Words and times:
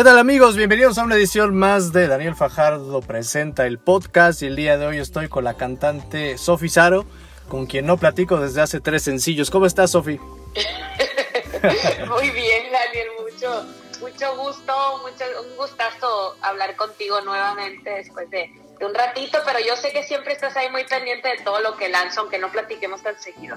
¿Qué 0.00 0.04
tal 0.04 0.18
amigos? 0.18 0.56
Bienvenidos 0.56 0.96
a 0.96 1.04
una 1.04 1.16
edición 1.16 1.54
más 1.54 1.92
de 1.92 2.08
Daniel 2.08 2.34
Fajardo 2.34 3.02
Presenta 3.02 3.66
el 3.66 3.78
podcast 3.78 4.40
y 4.40 4.46
el 4.46 4.56
día 4.56 4.78
de 4.78 4.86
hoy 4.86 4.96
estoy 4.96 5.28
con 5.28 5.44
la 5.44 5.58
cantante 5.58 6.38
Sofi 6.38 6.70
Saro, 6.70 7.04
con 7.50 7.66
quien 7.66 7.84
no 7.84 7.98
platico 7.98 8.40
desde 8.40 8.62
hace 8.62 8.80
tres 8.80 9.02
sencillos. 9.02 9.50
¿Cómo 9.50 9.66
estás, 9.66 9.90
Sofi? 9.90 10.16
Muy 12.08 12.30
bien, 12.30 12.72
Daniel, 12.72 13.08
mucho, 13.20 13.66
mucho 14.00 14.36
gusto, 14.38 15.02
mucho, 15.02 15.24
un 15.46 15.54
gustazo 15.58 16.34
hablar 16.40 16.76
contigo 16.76 17.20
nuevamente 17.20 17.90
después 17.90 18.30
de, 18.30 18.50
un 18.84 18.94
ratito, 18.94 19.38
pero 19.44 19.58
yo 19.58 19.76
sé 19.76 19.92
que 19.92 20.02
siempre 20.02 20.32
estás 20.32 20.56
ahí 20.56 20.70
muy 20.70 20.84
pendiente 20.84 21.28
de 21.28 21.44
todo 21.44 21.60
lo 21.60 21.76
que 21.76 21.88
lanzo, 21.88 22.20
aunque 22.20 22.38
no 22.38 22.50
platiquemos 22.50 23.02
tan 23.02 23.18
seguido. 23.18 23.56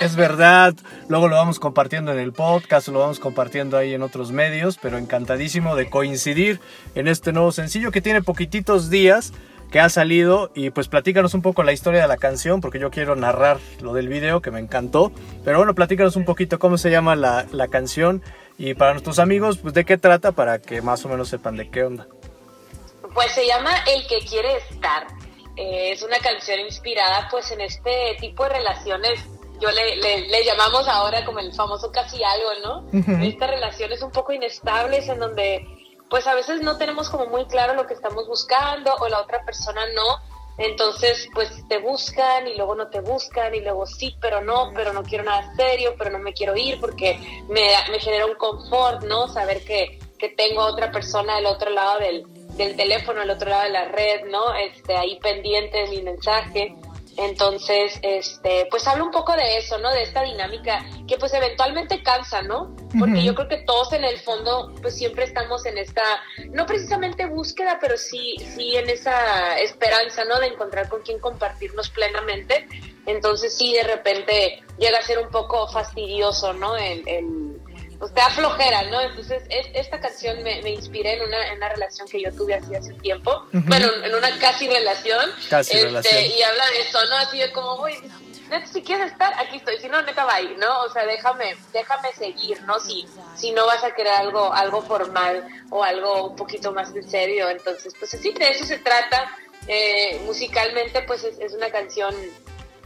Es 0.00 0.16
verdad, 0.16 0.74
luego 1.08 1.28
lo 1.28 1.36
vamos 1.36 1.58
compartiendo 1.58 2.12
en 2.12 2.18
el 2.18 2.32
podcast, 2.32 2.88
lo 2.88 3.00
vamos 3.00 3.18
compartiendo 3.18 3.76
ahí 3.76 3.94
en 3.94 4.02
otros 4.02 4.32
medios, 4.32 4.78
pero 4.80 4.98
encantadísimo 4.98 5.76
de 5.76 5.88
coincidir 5.88 6.60
en 6.94 7.08
este 7.08 7.32
nuevo 7.32 7.52
sencillo 7.52 7.90
que 7.90 8.00
tiene 8.00 8.22
poquititos 8.22 8.90
días 8.90 9.32
que 9.70 9.80
ha 9.80 9.88
salido 9.88 10.50
y 10.54 10.70
pues 10.70 10.88
platícanos 10.88 11.34
un 11.34 11.42
poco 11.42 11.62
la 11.62 11.72
historia 11.72 12.02
de 12.02 12.08
la 12.08 12.16
canción 12.16 12.60
porque 12.60 12.78
yo 12.78 12.90
quiero 12.90 13.16
narrar 13.16 13.58
lo 13.80 13.94
del 13.94 14.08
video 14.08 14.40
que 14.40 14.50
me 14.50 14.60
encantó, 14.60 15.12
pero 15.44 15.58
bueno, 15.58 15.74
platícanos 15.74 16.16
un 16.16 16.24
poquito 16.24 16.58
cómo 16.58 16.78
se 16.78 16.90
llama 16.90 17.16
la, 17.16 17.46
la 17.50 17.68
canción 17.68 18.22
y 18.58 18.74
para 18.74 18.92
nuestros 18.92 19.18
amigos 19.18 19.58
pues 19.58 19.74
de 19.74 19.84
qué 19.84 19.98
trata 19.98 20.32
para 20.32 20.60
que 20.60 20.82
más 20.82 21.04
o 21.04 21.08
menos 21.08 21.28
sepan 21.28 21.56
de 21.56 21.68
qué 21.68 21.82
onda. 21.82 22.06
Pues 23.16 23.32
se 23.32 23.46
llama 23.46 23.70
El 23.86 24.06
que 24.06 24.18
quiere 24.18 24.58
estar. 24.58 25.06
Eh, 25.56 25.92
es 25.92 26.02
una 26.02 26.18
canción 26.18 26.60
inspirada 26.60 27.28
pues 27.30 27.50
en 27.50 27.62
este 27.62 28.14
tipo 28.20 28.42
de 28.42 28.50
relaciones 28.50 29.20
yo 29.58 29.70
le, 29.70 29.96
le, 29.96 30.44
llamamos 30.44 30.86
ahora 30.86 31.24
como 31.24 31.38
el 31.38 31.50
famoso 31.54 31.90
casi 31.90 32.22
algo, 32.22 32.50
¿no? 32.62 33.24
Estas 33.24 33.48
relaciones 33.48 34.02
un 34.02 34.10
poco 34.10 34.34
inestables 34.34 35.08
en 35.08 35.18
donde 35.18 35.66
pues 36.10 36.26
a 36.26 36.34
veces 36.34 36.60
no 36.60 36.76
tenemos 36.76 37.08
como 37.08 37.24
muy 37.24 37.46
claro 37.46 37.72
lo 37.72 37.86
que 37.86 37.94
estamos 37.94 38.26
buscando 38.28 38.94
o 38.96 39.08
la 39.08 39.22
otra 39.22 39.42
persona 39.46 39.80
no. 39.94 40.18
Entonces, 40.58 41.26
pues 41.32 41.50
te 41.68 41.78
buscan 41.78 42.46
y 42.48 42.54
luego 42.54 42.74
no 42.74 42.88
te 42.88 43.00
buscan 43.00 43.54
y 43.54 43.60
luego 43.60 43.86
sí, 43.86 44.14
pero 44.20 44.42
no, 44.42 44.72
pero 44.74 44.92
no 44.92 45.02
quiero 45.02 45.24
nada 45.24 45.54
serio, 45.56 45.94
pero 45.96 46.10
no 46.10 46.18
me 46.18 46.34
quiero 46.34 46.54
ir 46.54 46.78
porque 46.80 47.18
me, 47.48 47.70
me 47.90 47.98
genera 47.98 48.26
un 48.26 48.34
confort, 48.34 49.04
¿no? 49.04 49.26
Saber 49.28 49.64
que, 49.64 49.98
que 50.18 50.28
tengo 50.28 50.60
a 50.60 50.66
otra 50.66 50.92
persona 50.92 51.36
del 51.36 51.46
otro 51.46 51.70
lado 51.70 51.98
del, 51.98 52.26
del 52.56 52.76
teléfono 52.76 53.20
al 53.20 53.30
otro 53.30 53.50
lado 53.50 53.64
de 53.64 53.70
la 53.70 53.84
red, 53.86 54.24
¿no? 54.26 54.54
Este, 54.54 54.96
ahí 54.96 55.18
pendiente 55.20 55.78
de 55.78 55.88
mi 55.88 56.02
mensaje. 56.02 56.74
Entonces, 57.18 57.98
este, 58.02 58.66
pues 58.70 58.86
hablo 58.86 59.06
un 59.06 59.10
poco 59.10 59.34
de 59.34 59.56
eso, 59.56 59.78
¿no? 59.78 59.90
De 59.90 60.02
esta 60.02 60.22
dinámica 60.22 60.84
que 61.08 61.16
pues 61.16 61.32
eventualmente 61.32 62.02
cansa, 62.02 62.42
¿no? 62.42 62.76
Porque 62.98 63.24
yo 63.24 63.34
creo 63.34 63.48
que 63.48 63.58
todos 63.58 63.92
en 63.94 64.04
el 64.04 64.18
fondo 64.18 64.74
pues 64.82 64.96
siempre 64.96 65.24
estamos 65.24 65.64
en 65.64 65.78
esta, 65.78 66.02
no 66.50 66.66
precisamente 66.66 67.24
búsqueda, 67.24 67.78
pero 67.80 67.96
sí, 67.96 68.36
sí 68.54 68.76
en 68.76 68.90
esa 68.90 69.58
esperanza, 69.58 70.24
¿no? 70.26 70.38
De 70.40 70.48
encontrar 70.48 70.90
con 70.90 71.00
quién 71.02 71.18
compartirnos 71.18 71.88
plenamente. 71.88 72.68
Entonces 73.06 73.56
sí, 73.56 73.72
de 73.72 73.84
repente 73.84 74.62
llega 74.78 74.98
a 74.98 75.02
ser 75.02 75.18
un 75.18 75.30
poco 75.30 75.68
fastidioso, 75.68 76.52
¿no? 76.52 76.76
el, 76.76 77.55
te 77.98 78.20
da 78.20 78.30
flojera, 78.30 78.82
¿no? 78.84 79.00
Entonces, 79.00 79.42
esta 79.48 80.00
canción 80.00 80.42
me, 80.42 80.60
me 80.62 80.70
inspiré 80.70 81.14
en 81.14 81.22
una, 81.22 81.48
en 81.48 81.56
una, 81.56 81.68
relación 81.70 82.06
que 82.08 82.20
yo 82.20 82.32
tuve 82.32 82.54
hace, 82.54 82.76
hace 82.76 82.92
tiempo, 82.94 83.46
bueno, 83.52 83.88
en 84.04 84.14
una 84.14 84.38
casi 84.38 84.68
relación. 84.68 85.30
Casi 85.48 85.74
este, 85.74 85.86
relación. 85.86 86.24
Y 86.24 86.42
habla 86.42 86.66
de 86.70 86.80
eso, 86.80 86.98
¿no? 87.06 87.16
Así 87.16 87.38
de 87.38 87.52
como, 87.52 87.82
uy, 87.82 87.94
neta, 88.50 88.66
si 88.66 88.82
quieres 88.82 89.12
estar, 89.12 89.32
aquí 89.38 89.56
estoy, 89.56 89.78
si 89.78 89.88
no, 89.88 90.02
neta, 90.02 90.24
va 90.24 90.34
ahí, 90.34 90.56
¿no? 90.58 90.82
O 90.82 90.90
sea, 90.90 91.06
déjame, 91.06 91.56
déjame 91.72 92.12
seguir, 92.12 92.62
¿no? 92.62 92.78
Si, 92.80 93.06
si 93.34 93.52
no 93.52 93.66
vas 93.66 93.82
a 93.82 93.92
querer 93.92 94.12
algo, 94.12 94.52
algo 94.52 94.82
formal 94.82 95.46
o 95.70 95.82
algo 95.82 96.28
un 96.28 96.36
poquito 96.36 96.72
más 96.72 96.94
en 96.94 97.08
serio. 97.08 97.48
Entonces, 97.48 97.94
pues 97.98 98.10
sí, 98.10 98.32
de 98.32 98.48
eso 98.48 98.64
se 98.64 98.78
trata. 98.78 99.30
Eh, 99.68 100.20
musicalmente, 100.24 101.02
pues 101.02 101.24
es, 101.24 101.38
es 101.40 101.52
una 101.54 101.70
canción 101.70 102.14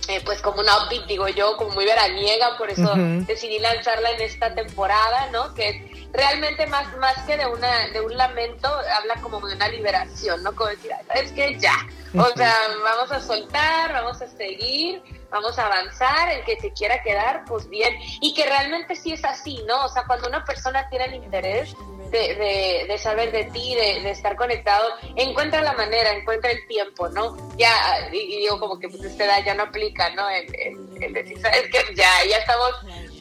eh, 0.09 0.21
pues 0.25 0.41
como 0.41 0.61
una 0.61 0.85
upbeat, 0.85 1.07
digo 1.07 1.29
yo, 1.29 1.57
como 1.57 1.71
muy 1.71 1.85
veraniega, 1.85 2.57
por 2.57 2.71
eso 2.71 2.95
decidí 3.27 3.59
lanzarla 3.59 4.11
en 4.13 4.23
esta 4.23 4.55
temporada, 4.55 5.29
¿no? 5.33 5.55
Que 5.55 6.09
realmente 6.13 6.67
más, 6.67 6.97
más 6.97 7.17
que 7.27 7.37
de 7.37 7.47
una, 7.47 7.89
de 7.89 8.01
un 8.01 8.17
lamento, 8.17 8.69
habla 8.69 9.15
como 9.23 9.47
de 9.47 9.55
una 9.55 9.69
liberación, 9.69 10.43
¿no? 10.43 10.55
Como 10.55 10.71
decir, 10.71 10.91
¿sabes 11.07 11.33
qué? 11.33 11.59
Ya. 11.59 11.75
O 12.19 12.37
sea, 12.37 12.55
vamos 12.83 13.13
a 13.13 13.21
soltar, 13.21 13.93
vamos 13.93 14.21
a 14.21 14.27
seguir, 14.27 15.01
vamos 15.31 15.57
a 15.59 15.67
avanzar, 15.67 16.29
el 16.31 16.45
que 16.45 16.59
se 16.59 16.73
quiera 16.73 17.03
quedar, 17.03 17.45
pues 17.47 17.69
bien. 17.69 17.95
Y 18.21 18.35
que 18.35 18.45
realmente 18.47 18.97
sí 18.97 19.13
es 19.13 19.25
así, 19.25 19.63
¿no? 19.67 19.85
O 19.85 19.89
sea, 19.89 20.05
cuando 20.05 20.29
una 20.29 20.45
persona 20.45 20.89
tiene 20.89 21.05
el 21.05 21.15
interés, 21.15 21.73
de, 22.11 22.85
de, 22.89 22.99
saber 22.99 23.33
de 23.33 23.45
ti, 23.45 23.75
de, 23.75 24.11
estar 24.11 24.37
conectado, 24.37 24.89
encuentra 25.17 25.63
la 25.63 25.73
manera, 25.75 26.13
encuentra 26.13 26.51
el 26.51 26.67
tiempo, 26.67 27.09
¿no? 27.09 27.37
Ya, 27.57 27.73
y, 28.13 28.39
digo 28.39 28.59
como 28.59 28.79
que 28.79 28.89
pues 28.89 29.03
esta 29.05 29.25
edad 29.25 29.45
ya 29.45 29.55
no 29.55 29.65
aplica, 29.65 30.11
¿no? 30.15 30.29
El, 30.29 31.13
decir, 31.13 31.41
¿sabes 31.41 31.69
que 31.71 31.95
Ya, 31.95 32.11
ya 32.29 32.39
estamos 32.39 32.73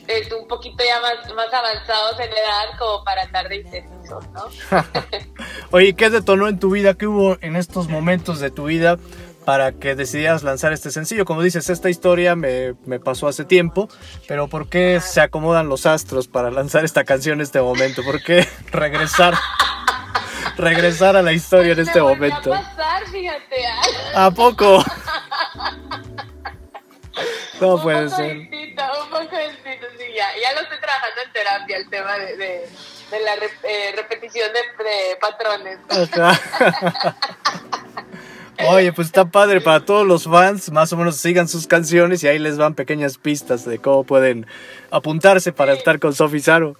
este, 0.08 0.36
un 0.36 0.48
poquito 0.48 0.84
ya 0.84 1.00
más, 1.02 1.34
más 1.36 1.54
avanzados 1.54 2.20
en 2.20 2.30
edad 2.32 2.78
como 2.78 3.04
para 3.04 3.24
andar 3.24 3.48
de 3.48 3.58
indecisos, 3.58 4.28
¿no? 4.34 4.48
Oye, 5.72 5.94
¿qué 5.94 6.10
detonó 6.10 6.48
en 6.48 6.60
tu 6.60 6.72
vida? 6.72 6.96
¿Qué 6.96 7.06
hubo 7.06 7.38
en 7.42 7.56
estos 7.56 7.88
momentos 7.88 8.40
de 8.40 8.50
tu 8.50 8.66
vida? 8.66 8.98
Para 9.50 9.72
que 9.72 9.96
decidieras 9.96 10.44
lanzar 10.44 10.74
este 10.74 10.92
sencillo. 10.92 11.26
Como 11.26 11.42
dices, 11.42 11.72
esta 11.72 11.90
historia 11.90 12.36
me, 12.36 12.76
me, 12.86 13.00
pasó 13.00 13.28
hace 13.28 13.46
tiempo, 13.46 13.90
pero 14.28 14.48
¿por 14.48 14.70
qué 14.70 15.02
se 15.02 15.22
acomodan 15.22 15.70
los 15.70 15.88
astros 15.88 16.28
para 16.28 16.52
lanzar 16.52 16.86
esta 16.86 17.04
canción 17.04 17.40
en 17.40 17.42
este 17.42 17.60
momento? 17.60 18.04
¿Por 18.04 18.22
qué 18.22 18.48
regresar? 18.72 19.34
regresar 20.56 21.16
a 21.16 21.24
la 21.24 21.32
historia 21.34 21.74
en 21.74 21.80
este 21.80 22.00
momento. 22.00 22.54
A 22.54 22.62
pasar, 22.62 23.08
fíjate. 23.08 23.56
¿A 24.14 24.30
poco? 24.30 24.84
No 27.60 27.76
un 27.76 27.82
puede 27.82 28.06
poco 28.06 28.16
ser. 28.16 28.38
Distinto, 28.38 28.84
un 29.04 29.10
poco 29.10 29.36
distinto, 29.36 29.88
sí, 29.98 30.06
ya, 30.16 30.30
ya 30.42 30.54
lo 30.54 30.62
estoy 30.62 30.80
trabajando 30.80 31.22
en 31.26 31.34
terapia, 31.34 31.78
el 31.78 31.90
tema 31.90 32.14
de, 32.14 32.38
de, 32.38 32.70
de 33.12 33.20
la 33.20 33.36
eh, 33.36 33.94
repetición 33.98 34.50
de, 34.54 34.84
de 34.84 35.18
patrones. 35.20 35.80
Oye, 38.72 38.94
pues 38.94 39.08
está 39.08 39.26
padre 39.26 39.62
para 39.62 39.84
todos 39.84 40.06
los 40.06 40.26
fans, 40.26 40.72
más 40.72 40.94
o 40.94 40.98
menos 40.98 41.16
sigan 41.16 41.48
sus 41.48 41.66
canciones 41.66 42.24
y 42.24 42.28
ahí 42.28 42.38
les 42.38 42.60
van 42.60 42.76
pequeñas 42.76 43.18
pistas 43.18 43.66
de 43.66 43.80
cómo 43.80 44.04
pueden 44.04 44.46
apuntarse 44.92 45.52
para 45.52 45.74
estar 45.74 45.98
con 45.98 46.14
Sofi 46.14 46.40
Saro. 46.40 46.76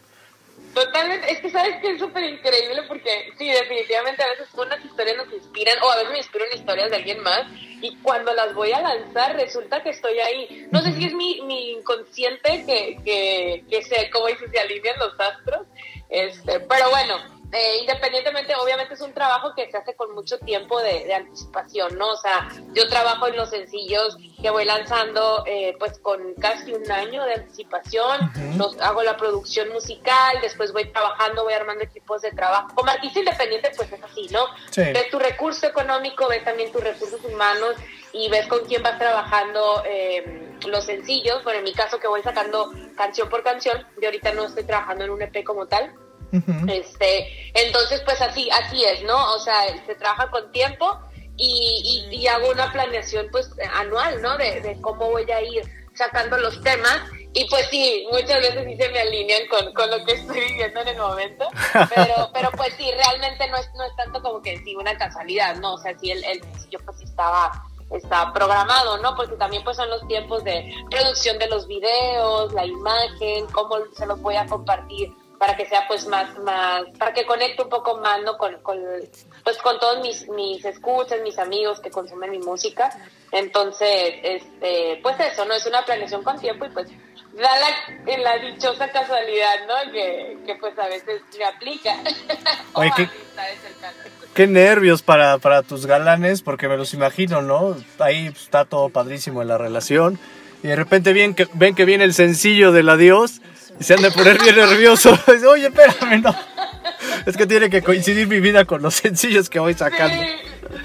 Totalmente, 0.76 1.32
es 1.32 1.40
que 1.40 1.50
sabes 1.50 1.78
que 1.82 1.94
es 1.94 2.00
súper 2.00 2.26
increíble 2.26 2.84
porque 2.88 3.34
sí, 3.40 3.50
definitivamente 3.50 4.22
a 4.22 4.30
veces 4.30 4.50
unas 4.54 4.86
historias 4.86 5.18
nos 5.18 5.34
inspiran 5.34 5.78
o 5.82 5.90
a 5.90 5.96
veces 5.96 6.12
me 6.12 6.18
inspiran 6.20 6.48
historias 6.54 6.92
de 6.92 6.96
alguien 6.98 7.24
más 7.24 7.48
y 7.82 7.98
cuando 8.04 8.34
las 8.34 8.54
voy 8.54 8.72
a 8.72 8.82
lanzar 8.82 9.36
resulta 9.36 9.82
que 9.82 9.90
estoy 9.90 10.20
ahí. 10.20 10.68
No 10.70 10.84
sé 10.84 10.94
si 10.94 11.06
es 11.06 11.14
mi, 11.16 11.42
mi 11.42 11.72
inconsciente 11.72 12.66
que, 12.68 13.00
que, 13.04 13.64
que 13.68 13.82
sé 13.82 14.12
cómo 14.14 14.28
dice, 14.28 14.48
se 14.48 14.60
alinean 14.60 15.00
los 15.00 15.20
astros, 15.20 15.66
este, 16.08 16.60
pero 16.60 16.92
bueno, 16.92 17.39
eh, 17.52 17.78
independientemente, 17.82 18.54
obviamente 18.56 18.94
es 18.94 19.02
un 19.02 19.12
trabajo 19.12 19.54
que 19.56 19.70
se 19.72 19.78
hace 19.78 19.96
con 19.96 20.14
mucho 20.14 20.38
tiempo 20.38 20.80
de, 20.82 21.12
anticipación, 21.14 21.98
¿no? 21.98 22.12
O 22.12 22.18
sea, 22.18 22.48
yo 22.74 22.88
trabajo 22.88 23.28
en 23.28 23.36
los 23.36 23.50
sencillos 23.50 24.18
que 24.40 24.52
voy 24.52 24.66
lanzando 24.66 25.44
eh, 25.48 25.76
pues 25.80 25.98
con 25.98 26.36
casi 26.36 26.74
un 26.74 26.90
año 26.92 27.24
de 27.26 27.34
anticipación, 27.34 28.32
hago 28.82 29.02
la 29.02 29.18
producción 29.18 29.70
musical, 29.70 30.38
después 30.42 30.72
voy 30.74 30.92
trabajando, 30.92 31.44
voy 31.44 31.54
armando 31.54 31.84
equipos 31.84 32.22
de 32.22 32.32
trabajo. 32.32 32.70
Como 32.76 32.92
artista 32.92 33.20
independiente 33.20 33.72
pues 33.76 33.92
es 33.92 34.04
así, 34.04 34.28
¿no? 34.32 34.46
Ves 34.76 35.10
tu 35.10 35.18
recurso 35.18 35.66
económico, 35.66 36.28
ves 36.28 36.44
también 36.46 36.72
tus 36.72 36.84
recursos 36.84 37.24
humanos 37.26 37.76
y 38.14 38.30
ves 38.30 38.46
con 38.48 38.64
quién 38.66 38.84
vas 38.84 39.00
trabajando 39.00 39.84
eh, 39.88 40.56
los 40.68 40.86
sencillos. 40.86 41.44
Bueno, 41.44 41.60
en 41.60 41.66
mi 41.66 41.74
caso 41.74 42.00
que 42.00 42.08
voy 42.08 42.22
sacando 42.22 42.72
canción 42.96 43.28
por 43.28 43.44
canción, 43.44 43.86
yo 44.00 44.08
ahorita 44.08 44.34
no 44.34 44.46
estoy 44.46 44.66
trabajando 44.66 45.06
en 45.06 45.10
un 45.10 45.22
EP 45.24 45.44
como 45.44 45.66
tal 45.66 45.96
este, 46.68 47.52
entonces, 47.54 48.02
pues 48.02 48.22
así, 48.22 48.50
así 48.52 48.84
es, 48.84 49.04
¿no? 49.04 49.34
O 49.34 49.40
sea, 49.40 49.56
se 49.86 49.96
trabaja 49.96 50.30
con 50.30 50.52
tiempo 50.52 51.00
y, 51.38 52.08
y, 52.12 52.28
hago 52.28 52.50
una 52.50 52.72
planeación 52.72 53.28
pues 53.32 53.50
anual, 53.74 54.22
¿no? 54.22 54.38
De, 54.38 54.78
cómo 54.82 55.10
voy 55.10 55.30
a 55.32 55.42
ir 55.42 55.64
sacando 55.94 56.38
los 56.38 56.62
temas. 56.62 57.02
Y 57.34 57.48
pues 57.48 57.68
sí, 57.70 58.08
muchas 58.12 58.42
veces 58.42 58.66
sí 58.66 58.76
se 58.76 58.90
me 58.90 59.00
alinean 59.00 59.48
con, 59.48 59.74
con 59.74 59.90
lo 59.90 60.04
que 60.04 60.14
estoy 60.14 60.40
viviendo 60.40 60.82
en 60.82 60.88
el 60.90 60.98
momento. 60.98 61.48
Pero, 61.96 62.30
pero 62.34 62.52
pues 62.52 62.74
sí, 62.76 62.92
realmente 62.92 63.48
no 63.50 63.58
es, 63.58 63.70
no 63.76 63.86
es 63.86 63.96
tanto 63.96 64.22
como 64.22 64.42
que 64.42 64.58
sí, 64.64 64.76
una 64.76 64.98
casualidad, 64.98 65.56
¿no? 65.58 65.76
O 65.76 65.78
sea, 65.78 65.98
sí, 65.98 66.12
el, 66.12 66.24
el 66.26 66.42
yo 66.70 66.80
pues 66.86 67.00
estaba 67.02 67.64
está 67.92 68.32
programado, 68.34 68.98
¿no? 69.00 69.16
Porque 69.16 69.36
también 69.36 69.64
pues 69.64 69.78
son 69.78 69.90
los 69.90 70.06
tiempos 70.08 70.44
de 70.44 70.74
producción 70.92 71.40
de 71.40 71.48
los 71.48 71.68
videos, 71.68 72.54
la 72.54 72.66
imagen, 72.66 73.48
cómo 73.48 73.78
se 73.96 74.06
los 74.06 74.22
voy 74.22 74.36
a 74.36 74.46
compartir 74.46 75.12
para 75.40 75.56
que 75.56 75.66
sea 75.66 75.86
pues 75.88 76.06
más, 76.06 76.38
más, 76.40 76.84
para 77.00 77.14
que 77.14 77.26
conecte 77.26 77.64
un 77.64 77.70
poco 77.70 77.98
más, 77.98 78.22
¿no? 78.24 78.38
Con, 78.38 78.62
con 78.62 78.78
pues 79.44 79.58
con 79.60 79.80
todos 79.80 80.02
mis, 80.02 80.28
mis 80.30 80.64
escuchas, 80.66 81.22
mis 81.24 81.40
amigos 81.40 81.80
que 81.80 81.90
consumen 81.90 82.30
mi 82.30 82.40
música. 82.40 82.90
Entonces, 83.32 84.16
este, 84.22 85.00
pues 85.02 85.18
eso, 85.20 85.46
¿no? 85.46 85.54
Es 85.54 85.66
una 85.66 85.84
planeación 85.86 86.24
con 86.24 86.38
tiempo 86.40 86.66
y 86.66 86.70
pues 86.70 86.90
da 87.38 87.50
la, 87.58 88.18
la 88.18 88.38
dichosa 88.38 88.92
casualidad, 88.92 89.66
¿no? 89.66 89.92
Que, 89.94 90.38
que 90.46 90.56
pues 90.56 90.78
a 90.78 90.88
veces 90.88 91.22
me 91.38 91.46
aplica. 91.46 91.96
Oye, 92.74 92.92
qué, 92.98 93.10
qué 94.34 94.46
nervios 94.48 95.02
para, 95.02 95.38
para 95.38 95.64
tus 95.64 95.86
galanes, 95.86 96.42
porque 96.42 96.68
me 96.68 96.76
los 96.76 96.94
imagino, 96.94 97.42
¿no? 97.42 97.78
Ahí 98.00 98.28
está 98.28 98.66
todo 98.66 98.90
padrísimo 98.90 99.42
en 99.42 99.48
la 99.48 99.58
relación. 99.58 100.20
Y 100.64 100.68
de 100.68 100.76
repente 100.76 101.14
ven 101.14 101.34
que, 101.34 101.48
ven 101.54 101.76
que 101.76 101.86
viene 101.86 102.04
el 102.04 102.14
sencillo 102.14 102.74
del 102.74 102.90
adiós 102.90 103.42
y 103.80 103.84
se 103.84 103.94
han 103.94 104.02
de 104.02 104.12
poner 104.12 104.42
bien 104.42 104.56
nerviosos. 104.56 105.20
Oye, 105.48 105.68
espérame, 105.68 106.22
no. 106.22 106.36
Es 107.26 107.38
que 107.38 107.46
tiene 107.46 107.70
que 107.70 107.82
coincidir 107.82 108.28
mi 108.28 108.40
vida 108.40 108.66
con 108.66 108.82
los 108.82 108.96
sencillos 108.96 109.50
que 109.50 109.60
voy 109.60 109.74
sacando. 109.74 110.22
Sí, 110.22 110.40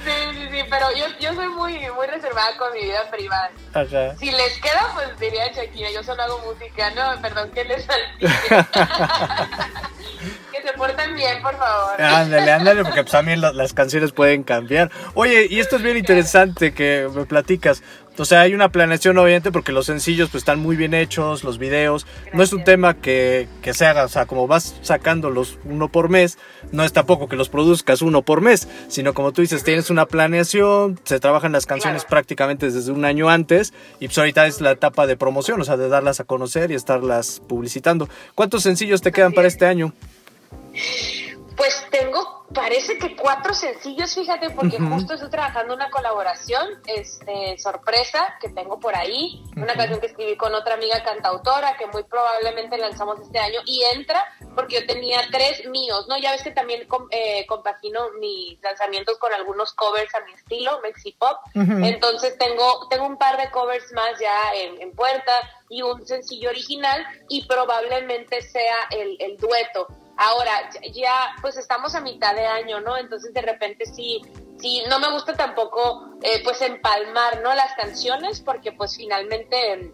sí, 0.05 0.49
sí, 0.53 0.61
pero 0.71 0.87
yo, 0.97 1.07
yo 1.21 1.35
soy 1.35 1.49
muy, 1.49 1.79
muy 1.91 2.07
reservada 2.07 2.57
con 2.57 2.73
mi 2.73 2.83
vida 2.83 3.11
privada. 3.11 3.51
Ajá. 3.73 4.17
Si 4.19 4.31
les 4.31 4.59
queda, 4.61 4.91
pues 4.95 5.19
diría 5.19 5.51
Shakira, 5.53 5.91
yo 5.91 6.03
solo 6.03 6.23
hago 6.23 6.41
música, 6.41 6.91
no, 6.91 7.21
perdón, 7.21 7.51
que 7.53 7.65
les 7.65 7.87
que 10.53 10.63
se 10.63 10.73
porten 10.77 11.15
bien, 11.15 11.43
por 11.43 11.57
favor. 11.57 12.01
Ándale, 12.01 12.53
ándale, 12.53 12.85
porque 12.85 13.03
pues, 13.03 13.13
también 13.13 13.41
las 13.41 13.73
canciones 13.73 14.13
pueden 14.13 14.45
cambiar. 14.45 14.91
Oye, 15.15 15.47
y 15.51 15.61
esto 15.61 15.77
es 15.77 15.83
bien 15.83 15.97
interesante 15.97 16.73
que 16.73 17.09
me 17.13 17.25
platicas. 17.25 17.83
O 18.17 18.25
sea, 18.25 18.43
hay 18.43 18.55
una 18.55 18.69
planeación 18.69 19.19
obviamente 19.19 19.51
porque 19.51 19.73
los 19.73 19.87
sencillos 19.87 20.31
pues 20.31 20.43
están 20.43 20.61
muy 20.61 20.77
bien 20.77 20.95
hechos, 20.95 21.43
los 21.43 21.59
videos. 21.59 22.07
No 22.33 22.43
es 22.43 22.53
un 22.53 22.63
tema 22.63 22.95
que, 22.95 23.49
que 23.61 23.75
se 23.75 23.87
haga, 23.87 24.05
o 24.05 24.09
sea, 24.09 24.27
como 24.27 24.47
vas 24.47 24.77
sacándolos 24.83 25.59
uno 25.65 25.89
por 25.89 26.09
mes, 26.09 26.39
no 26.71 26.85
es 26.85 26.93
tampoco 26.93 27.29
que 27.29 27.37
los 27.37 27.49
produzcas 27.49 28.03
uno 28.03 28.23
por 28.23 28.41
mes, 28.41 28.69
sino 28.89 29.15
como 29.15 29.33
tú 29.33 29.43
dices, 29.43 29.65
tienes 29.65 29.91
una 29.91 30.07
planeación, 30.07 31.01
se 31.05 31.19
trabajan 31.19 31.53
las 31.53 31.67
canciones 31.67 32.03
Claro. 32.03 32.11
prácticamente 32.11 32.71
desde 32.71 32.93
un 32.93 33.05
año 33.05 33.29
antes 33.29 33.73
y 33.99 34.07
pues 34.07 34.17
ahorita 34.19 34.47
es 34.47 34.61
la 34.61 34.71
etapa 34.71 35.07
de 35.07 35.17
promoción, 35.17 35.61
o 35.61 35.65
sea, 35.65 35.77
de 35.77 35.89
darlas 35.89 36.21
a 36.21 36.25
conocer 36.25 36.71
y 36.71 36.75
estarlas 36.75 37.43
publicitando. 37.47 38.09
¿Cuántos 38.35 38.63
sencillos 38.63 39.03
te 39.03 39.13
quedan 39.13 39.33
para 39.33 39.49
este 39.49 39.67
año? 39.67 39.93
Pues 41.57 41.87
tengo, 41.91 42.47
parece 42.53 42.99
que 42.99 43.15
cuatro 43.15 43.55
sencillos, 43.55 44.15
fíjate, 44.15 44.51
porque 44.51 44.79
justo 44.79 45.15
estoy 45.15 45.31
trabajando 45.31 45.75
una 45.75 45.89
colaboración, 45.91 46.83
este, 46.87 47.57
sorpresa, 47.59 48.37
que 48.41 48.49
tengo 48.49 48.81
por 48.81 48.97
ahí, 48.97 49.43
una 49.57 49.75
canción 49.75 50.01
que 50.01 50.07
escribí 50.07 50.37
con 50.37 50.55
otra 50.55 50.75
amiga 50.75 51.03
cantautora, 51.05 51.77
que 51.77 51.87
muy 51.87 52.03
probablemente 52.05 52.77
lanzamos 52.77 53.21
este 53.21 53.39
año, 53.39 53.61
y 53.67 53.83
entra 53.95 54.25
porque 54.55 54.81
yo 54.81 54.87
tenía 54.87 55.21
tres 55.31 55.67
míos, 55.69 56.07
¿no? 56.09 56.19
Ya 56.19 56.33
ves 56.33 56.43
que 56.43 56.51
también 56.51 56.87
eh, 57.11 57.47
compagino 57.47 58.11
mis 58.21 58.61
lanzamientos 58.63 59.19
con 59.19 59.33
algunos 59.33 59.73
covers 59.75 60.15
a 60.15 60.21
mi 60.21 60.33
estilo, 60.33 60.81
Mexipop, 60.81 61.39
Ujú. 61.55 61.85
entonces 61.85 62.37
tengo, 62.39 62.89
tengo 62.89 63.07
un 63.07 63.17
par 63.17 63.37
de 63.37 63.51
covers 63.51 63.93
más 63.93 64.19
ya 64.21 64.55
en, 64.55 64.81
en 64.81 64.93
puerta 64.93 65.33
y 65.69 65.83
un 65.83 66.07
sencillo 66.07 66.51
original 66.51 67.05
y 67.29 67.47
probablemente 67.47 68.43
sea 68.43 68.89
el, 68.91 69.17
el 69.21 69.37
dueto. 69.37 69.87
Ahora, 70.17 70.71
ya 70.93 71.35
pues 71.41 71.57
estamos 71.57 71.95
a 71.95 72.01
mitad 72.01 72.35
de 72.35 72.47
año, 72.47 72.81
¿no? 72.81 72.97
Entonces 72.97 73.33
de 73.35 73.43
repente 73.43 73.87
sí, 73.87 74.21
sí, 74.59 74.83
no 74.89 74.99
me 75.01 75.11
gusta 75.11 75.35
tampoco 75.35 76.19
eh, 76.23 76.43
pues 76.45 76.61
empalmar, 76.63 77.41
¿no? 77.43 77.55
Las 77.55 77.75
canciones 77.75 78.41
porque 78.41 78.73
pues 78.73 78.97
finalmente 78.97 79.93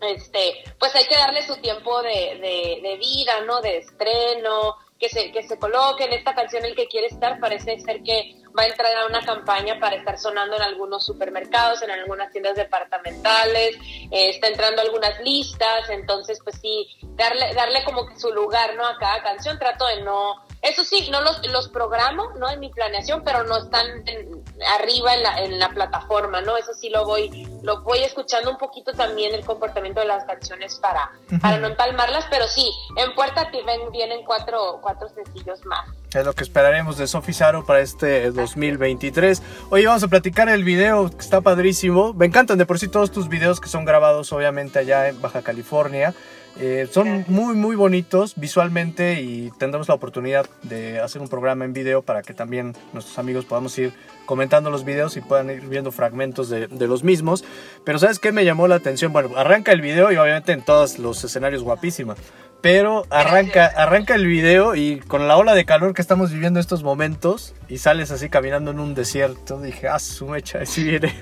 este, 0.00 0.64
pues 0.78 0.94
hay 0.94 1.04
que 1.06 1.16
darle 1.16 1.42
su 1.42 1.56
tiempo 1.56 2.02
de, 2.02 2.10
de, 2.10 2.80
de 2.82 2.96
vida, 2.98 3.40
¿no? 3.46 3.60
De 3.60 3.78
estreno, 3.78 4.76
que 5.00 5.08
se, 5.08 5.32
que 5.32 5.42
se 5.42 5.58
coloque 5.58 6.04
en 6.04 6.12
esta 6.12 6.34
canción 6.34 6.64
el 6.64 6.76
que 6.76 6.86
quiere 6.86 7.08
estar, 7.08 7.40
parece 7.40 7.80
ser 7.80 8.02
que 8.02 8.39
va 8.58 8.62
a 8.64 8.66
entrar 8.66 8.94
a 8.96 9.06
una 9.06 9.24
campaña 9.24 9.78
para 9.80 9.96
estar 9.96 10.18
sonando 10.18 10.56
en 10.56 10.62
algunos 10.62 11.04
supermercados, 11.06 11.82
en 11.82 11.90
algunas 11.90 12.30
tiendas 12.32 12.56
departamentales, 12.56 13.76
eh, 14.10 14.30
está 14.30 14.48
entrando 14.48 14.82
algunas 14.82 15.20
listas, 15.20 15.88
entonces 15.90 16.38
pues 16.42 16.58
sí, 16.60 16.86
darle, 17.16 17.54
darle 17.54 17.84
como 17.84 18.06
que 18.06 18.18
su 18.18 18.30
lugar, 18.32 18.74
¿no? 18.74 18.86
A 18.86 18.98
cada 18.98 19.22
canción, 19.22 19.58
trato 19.58 19.86
de 19.86 20.02
no, 20.02 20.34
eso 20.62 20.84
sí, 20.84 21.08
no 21.10 21.20
los, 21.22 21.46
los 21.48 21.68
programo, 21.68 22.30
¿no? 22.36 22.50
En 22.50 22.60
mi 22.60 22.70
planeación, 22.70 23.22
pero 23.24 23.44
no 23.44 23.56
están 23.58 23.86
en- 24.08 24.40
arriba 24.78 25.14
en 25.14 25.22
la, 25.22 25.38
en 25.40 25.58
la 25.58 25.70
plataforma, 25.70 26.40
¿no? 26.42 26.56
Eso 26.56 26.74
sí 26.74 26.90
lo 26.90 27.04
voy, 27.06 27.46
lo 27.62 27.80
voy 27.82 28.00
escuchando 28.00 28.50
un 28.50 28.58
poquito 28.58 28.92
también 28.92 29.34
el 29.34 29.44
comportamiento 29.44 30.00
de 30.00 30.06
las 30.06 30.24
canciones 30.24 30.76
para, 30.80 31.10
para 31.40 31.56
no 31.58 31.68
empalmarlas, 31.68 32.26
pero 32.30 32.46
sí, 32.46 32.70
en 32.96 33.14
Puerta 33.14 33.50
Tiven 33.50 33.90
vienen 33.90 34.24
cuatro, 34.24 34.78
cuatro 34.82 35.08
sencillos 35.08 35.64
más. 35.64 35.88
Es 36.12 36.24
lo 36.24 36.32
que 36.32 36.42
esperaremos 36.42 36.98
de 36.98 37.06
Sofi 37.06 37.32
Saro 37.32 37.64
para 37.64 37.80
este 37.82 38.32
2023. 38.32 39.40
Oye, 39.70 39.86
vamos 39.86 40.02
a 40.02 40.08
platicar 40.08 40.48
el 40.48 40.64
video 40.64 41.08
que 41.08 41.20
está 41.20 41.40
padrísimo. 41.40 42.14
Me 42.14 42.26
encantan 42.26 42.58
de 42.58 42.66
por 42.66 42.80
sí 42.80 42.88
todos 42.88 43.12
tus 43.12 43.28
videos 43.28 43.60
que 43.60 43.68
son 43.68 43.84
grabados 43.84 44.32
obviamente 44.32 44.80
allá 44.80 45.08
en 45.08 45.20
Baja 45.22 45.42
California. 45.42 46.12
Eh, 46.58 46.88
son 46.90 47.24
muy 47.28 47.54
muy 47.54 47.76
bonitos 47.76 48.34
visualmente 48.34 49.20
y 49.20 49.52
tendremos 49.56 49.86
la 49.86 49.94
oportunidad 49.94 50.50
de 50.64 50.98
hacer 50.98 51.22
un 51.22 51.28
programa 51.28 51.64
en 51.64 51.72
video 51.72 52.02
para 52.02 52.22
que 52.22 52.34
también 52.34 52.74
nuestros 52.92 53.16
amigos 53.20 53.44
podamos 53.44 53.78
ir 53.78 53.92
comentando 54.26 54.68
los 54.68 54.84
videos 54.84 55.16
y 55.16 55.20
puedan 55.20 55.48
ir 55.48 55.60
viendo 55.60 55.92
fragmentos 55.92 56.48
de, 56.48 56.66
de 56.66 56.88
los 56.88 57.04
mismos. 57.04 57.44
Pero 57.84 58.00
¿sabes 58.00 58.18
qué 58.18 58.32
me 58.32 58.44
llamó 58.44 58.66
la 58.66 58.74
atención? 58.74 59.12
Bueno, 59.12 59.30
arranca 59.36 59.70
el 59.70 59.80
video 59.80 60.10
y 60.10 60.16
obviamente 60.16 60.50
en 60.50 60.62
todos 60.62 60.98
los 60.98 61.22
escenarios 61.22 61.62
guapísima. 61.62 62.16
Pero 62.62 63.06
arranca, 63.10 63.66
arranca 63.66 64.14
el 64.14 64.26
video 64.26 64.74
y 64.74 65.00
con 65.00 65.28
la 65.28 65.36
ola 65.36 65.54
de 65.54 65.64
calor 65.64 65.94
que 65.94 66.02
estamos 66.02 66.30
viviendo 66.30 66.58
en 66.58 66.62
estos 66.62 66.82
momentos 66.82 67.54
y 67.68 67.78
sales 67.78 68.10
así 68.10 68.28
caminando 68.28 68.70
en 68.70 68.80
un 68.80 68.94
desierto, 68.94 69.60
dije, 69.60 69.88
ah, 69.88 69.98
su 69.98 70.26
mecha, 70.26 70.60
así 70.60 70.84
viene. 70.84 71.14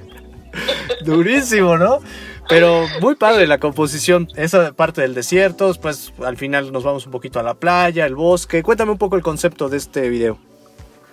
Durísimo, 1.04 1.76
¿no? 1.78 2.00
Pero 2.48 2.86
muy 3.00 3.14
padre 3.14 3.46
la 3.46 3.58
composición, 3.58 4.28
esa 4.34 4.72
parte 4.72 5.02
del 5.02 5.14
desierto, 5.14 5.68
después 5.68 6.12
al 6.24 6.36
final 6.36 6.72
nos 6.72 6.82
vamos 6.82 7.06
un 7.06 7.12
poquito 7.12 7.38
a 7.38 7.42
la 7.42 7.54
playa, 7.54 8.06
el 8.06 8.16
bosque. 8.16 8.62
Cuéntame 8.62 8.92
un 8.92 8.98
poco 8.98 9.16
el 9.16 9.22
concepto 9.22 9.68
de 9.68 9.76
este 9.76 10.08
video. 10.08 10.38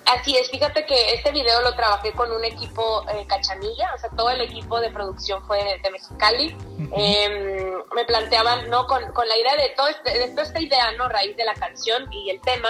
Así 0.05 0.37
es, 0.37 0.49
fíjate 0.51 0.85
que 0.85 1.13
este 1.15 1.31
video 1.31 1.61
lo 1.61 1.73
trabajé 1.75 2.11
con 2.13 2.31
un 2.31 2.43
equipo 2.45 3.03
eh, 3.09 3.25
cachanilla, 3.27 3.91
o 3.95 3.97
sea, 3.97 4.09
todo 4.11 4.29
el 4.29 4.41
equipo 4.41 4.79
de 4.79 4.91
producción 4.91 5.43
fue 5.47 5.57
de, 5.63 5.79
de 5.79 5.89
Mexicali. 5.91 6.55
Eh, 6.95 7.73
me 7.95 8.05
planteaban, 8.05 8.69
¿no? 8.69 8.85
Con, 8.85 9.11
con 9.13 9.27
la 9.27 9.35
idea 9.35 9.55
de, 9.55 9.69
todo 9.75 9.87
este- 9.87 10.19
de 10.19 10.27
toda 10.29 10.43
esta 10.43 10.61
idea, 10.61 10.91
¿no? 10.91 11.09
Raíz 11.09 11.35
de 11.35 11.43
la 11.45 11.55
canción 11.55 12.11
y 12.13 12.29
el 12.29 12.39
tema, 12.41 12.69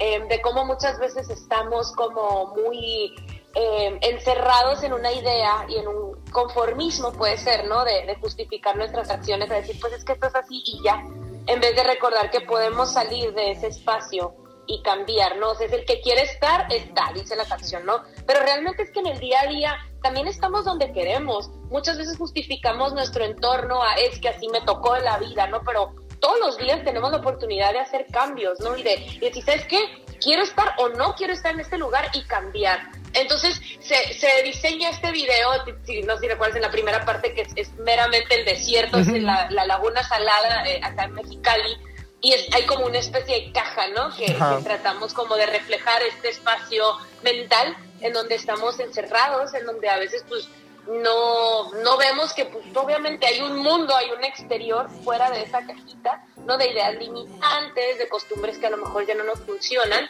eh, 0.00 0.24
de 0.28 0.40
cómo 0.40 0.64
muchas 0.64 0.98
veces 0.98 1.30
estamos 1.30 1.92
como 1.92 2.48
muy 2.56 3.14
eh, 3.54 3.98
encerrados 4.00 4.82
en 4.82 4.92
una 4.92 5.12
idea 5.12 5.64
y 5.68 5.76
en 5.76 5.86
un 5.86 6.24
conformismo, 6.32 7.12
puede 7.12 7.38
ser, 7.38 7.66
¿no? 7.66 7.84
De, 7.84 8.06
de 8.06 8.16
justificar 8.16 8.74
nuestras 8.76 9.08
acciones, 9.10 9.48
de 9.50 9.56
decir, 9.56 9.78
pues 9.80 9.92
es 9.92 10.04
que 10.04 10.14
esto 10.14 10.26
es 10.26 10.34
así 10.34 10.62
y 10.66 10.82
ya, 10.82 11.00
en 11.46 11.60
vez 11.60 11.76
de 11.76 11.84
recordar 11.84 12.30
que 12.32 12.40
podemos 12.40 12.92
salir 12.92 13.32
de 13.34 13.52
ese 13.52 13.68
espacio 13.68 14.34
y 14.66 14.82
cambiar, 14.82 15.36
¿no? 15.36 15.50
O 15.50 15.54
sea, 15.54 15.66
es 15.66 15.72
el 15.72 15.84
que 15.84 16.00
quiere 16.00 16.22
estar, 16.22 16.72
está, 16.72 17.12
dice 17.14 17.36
la 17.36 17.44
canción, 17.44 17.84
¿no? 17.84 18.02
Pero 18.26 18.40
realmente 18.40 18.82
es 18.82 18.90
que 18.90 19.00
en 19.00 19.08
el 19.08 19.18
día 19.18 19.40
a 19.40 19.46
día 19.46 19.76
también 20.02 20.28
estamos 20.28 20.64
donde 20.64 20.92
queremos. 20.92 21.50
Muchas 21.70 21.98
veces 21.98 22.16
justificamos 22.16 22.92
nuestro 22.92 23.24
entorno 23.24 23.82
a 23.82 23.94
es 23.94 24.18
que 24.20 24.28
así 24.28 24.48
me 24.48 24.60
tocó 24.62 24.96
en 24.96 25.04
la 25.04 25.18
vida, 25.18 25.46
¿no? 25.48 25.62
Pero 25.64 25.94
todos 26.20 26.38
los 26.38 26.58
días 26.58 26.84
tenemos 26.84 27.10
la 27.10 27.18
oportunidad 27.18 27.72
de 27.72 27.80
hacer 27.80 28.06
cambios, 28.12 28.60
¿no? 28.60 28.76
Y 28.76 28.82
de, 28.82 28.94
y 28.94 29.18
de 29.18 29.26
decir, 29.26 29.44
¿sabes 29.44 29.66
qué? 29.66 30.04
Quiero 30.20 30.42
estar 30.42 30.74
o 30.78 30.88
no 30.90 31.14
quiero 31.16 31.32
estar 31.32 31.52
en 31.52 31.60
este 31.60 31.78
lugar 31.78 32.08
y 32.14 32.22
cambiar. 32.24 32.78
Entonces 33.12 33.60
se, 33.80 34.14
se 34.14 34.42
diseña 34.42 34.90
este 34.90 35.10
video, 35.10 35.50
si, 35.84 36.02
no 36.02 36.14
sé 36.14 36.20
si 36.20 36.28
recuerdas 36.28 36.56
en 36.56 36.62
la 36.62 36.70
primera 36.70 37.04
parte 37.04 37.34
que 37.34 37.42
es, 37.42 37.52
es 37.56 37.74
meramente 37.74 38.36
el 38.36 38.44
desierto, 38.44 38.98
es 38.98 39.08
en 39.08 39.26
la, 39.26 39.50
la 39.50 39.66
laguna 39.66 40.02
salada 40.02 40.64
eh, 40.66 40.80
acá 40.82 41.04
en 41.04 41.14
Mexicali, 41.14 41.76
y 42.22 42.32
es, 42.32 42.46
hay 42.54 42.64
como 42.66 42.86
una 42.86 42.98
especie 42.98 43.34
de 43.34 43.52
caja, 43.52 43.88
¿no? 43.88 44.14
Que, 44.16 44.36
tratamos 44.62 45.12
como 45.12 45.34
de 45.34 45.46
reflejar 45.46 46.02
este 46.02 46.30
espacio 46.30 46.96
mental 47.22 47.76
en 48.00 48.12
donde 48.12 48.36
estamos 48.36 48.78
encerrados, 48.78 49.52
en 49.54 49.66
donde 49.66 49.88
a 49.88 49.98
veces 49.98 50.24
pues 50.28 50.48
no, 50.86 51.72
no 51.82 51.96
vemos 51.96 52.32
que 52.32 52.44
pues 52.44 52.64
obviamente 52.74 53.26
hay 53.26 53.40
un 53.40 53.58
mundo, 53.58 53.94
hay 53.94 54.10
un 54.10 54.22
exterior 54.24 54.88
fuera 55.04 55.30
de 55.30 55.42
esa 55.42 55.66
cajita, 55.66 56.24
¿no? 56.46 56.56
De 56.56 56.68
ideas 56.68 56.94
limitantes, 56.94 57.98
de 57.98 58.08
costumbres 58.08 58.56
que 58.58 58.68
a 58.68 58.70
lo 58.70 58.76
mejor 58.76 59.04
ya 59.04 59.14
no 59.14 59.24
nos 59.24 59.40
funcionan. 59.40 60.08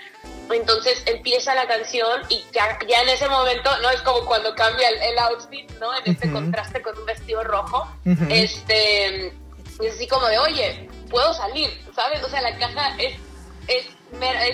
Entonces 0.50 1.02
empieza 1.06 1.54
la 1.54 1.66
canción 1.66 2.22
y 2.28 2.44
ya, 2.52 2.78
ya 2.86 3.00
en 3.00 3.08
ese 3.08 3.26
momento, 3.26 3.70
¿no? 3.80 3.88
Es 3.88 4.02
como 4.02 4.26
cuando 4.26 4.54
cambia 4.54 4.88
el, 4.90 5.02
el 5.02 5.18
outfit, 5.18 5.70
¿no? 5.80 5.94
En 5.94 6.12
este 6.12 6.30
contraste 6.30 6.82
con 6.82 6.98
un 6.98 7.06
vestido 7.06 7.42
rojo. 7.42 7.88
Este, 8.28 9.28
es 9.28 9.94
así 9.94 10.06
como 10.06 10.26
de, 10.26 10.38
oye, 10.38 10.88
puedo 11.12 11.32
salir, 11.34 11.70
¿sabes? 11.94 12.24
O 12.24 12.28
sea, 12.28 12.40
la 12.40 12.58
caja 12.58 12.96
es, 12.98 13.14
es, 13.68 13.86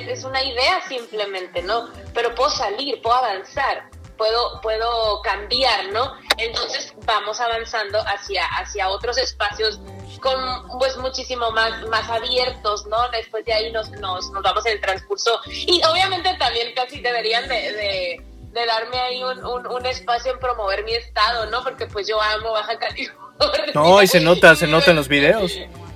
es, 0.08 0.24
una 0.24 0.42
idea 0.42 0.82
simplemente, 0.86 1.62
¿no? 1.62 1.88
Pero 2.12 2.34
puedo 2.34 2.50
salir, 2.50 3.00
puedo 3.00 3.16
avanzar. 3.16 3.88
puedo, 4.18 4.60
puedo 4.60 5.22
cambiar, 5.22 5.92
¿no? 5.92 6.12
Entonces 6.36 6.92
vamos 7.06 7.40
avanzando 7.40 8.00
hacia, 8.00 8.44
hacia 8.58 8.88
otros 8.90 9.16
espacios 9.16 9.80
con 10.20 10.36
pues 10.78 10.96
muchísimo 10.96 11.52
más, 11.52 11.86
más 11.86 12.10
abiertos, 12.10 12.84
¿no? 12.86 13.08
Después 13.10 13.44
de 13.44 13.52
ahí 13.54 13.72
nos, 13.72 13.90
nos, 13.92 14.30
nos 14.32 14.42
vamos 14.42 14.66
en 14.66 14.72
el 14.72 14.80
transcurso 14.80 15.40
y 15.46 15.80
obviamente 15.84 16.36
también 16.38 16.74
casi 16.74 17.00
deberían 17.00 17.48
de, 17.48 18.20
de, 18.52 18.66
darme 18.66 18.98
ahí 18.98 19.22
un, 19.22 19.66
un, 19.68 19.86
espacio 19.86 20.32
en 20.32 20.40
promover 20.40 20.82
mi 20.82 20.92
estado, 20.92 21.46
¿no? 21.46 21.62
Porque 21.62 21.86
pues 21.86 22.08
yo 22.08 22.20
amo 22.20 22.50
Baja 22.50 22.76
California. 22.76 23.72
No, 23.72 24.02
y 24.02 24.08
se 24.08 24.18
nota, 24.18 24.56
se 24.56 24.66
nota 24.66 24.90
en 24.90 24.96
los 24.96 25.06
videos. 25.06 25.52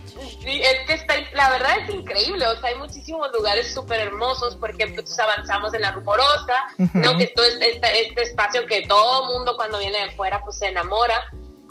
Sí, 0.42 0.60
es 0.60 0.86
que 0.86 0.94
está, 0.94 1.14
la 1.34 1.50
verdad 1.50 1.78
es 1.78 1.94
increíble, 1.94 2.44
o 2.48 2.58
sea, 2.58 2.70
hay 2.70 2.74
muchísimos 2.74 3.30
lugares 3.32 3.72
súper 3.72 4.00
hermosos, 4.00 4.56
por 4.56 4.70
ejemplo, 4.70 5.00
entonces 5.00 5.18
avanzamos 5.20 5.72
en 5.72 5.82
la 5.82 5.92
Rumorosa, 5.92 6.56
¿no? 6.94 7.16
Que 7.16 7.28
todo 7.28 7.46
este, 7.46 7.70
este, 7.70 8.22
espacio 8.22 8.66
que 8.66 8.84
todo 8.88 9.26
mundo 9.26 9.54
cuando 9.56 9.78
viene 9.78 10.06
de 10.06 10.10
fuera 10.16 10.42
pues 10.42 10.58
se 10.58 10.66
enamora, 10.66 11.22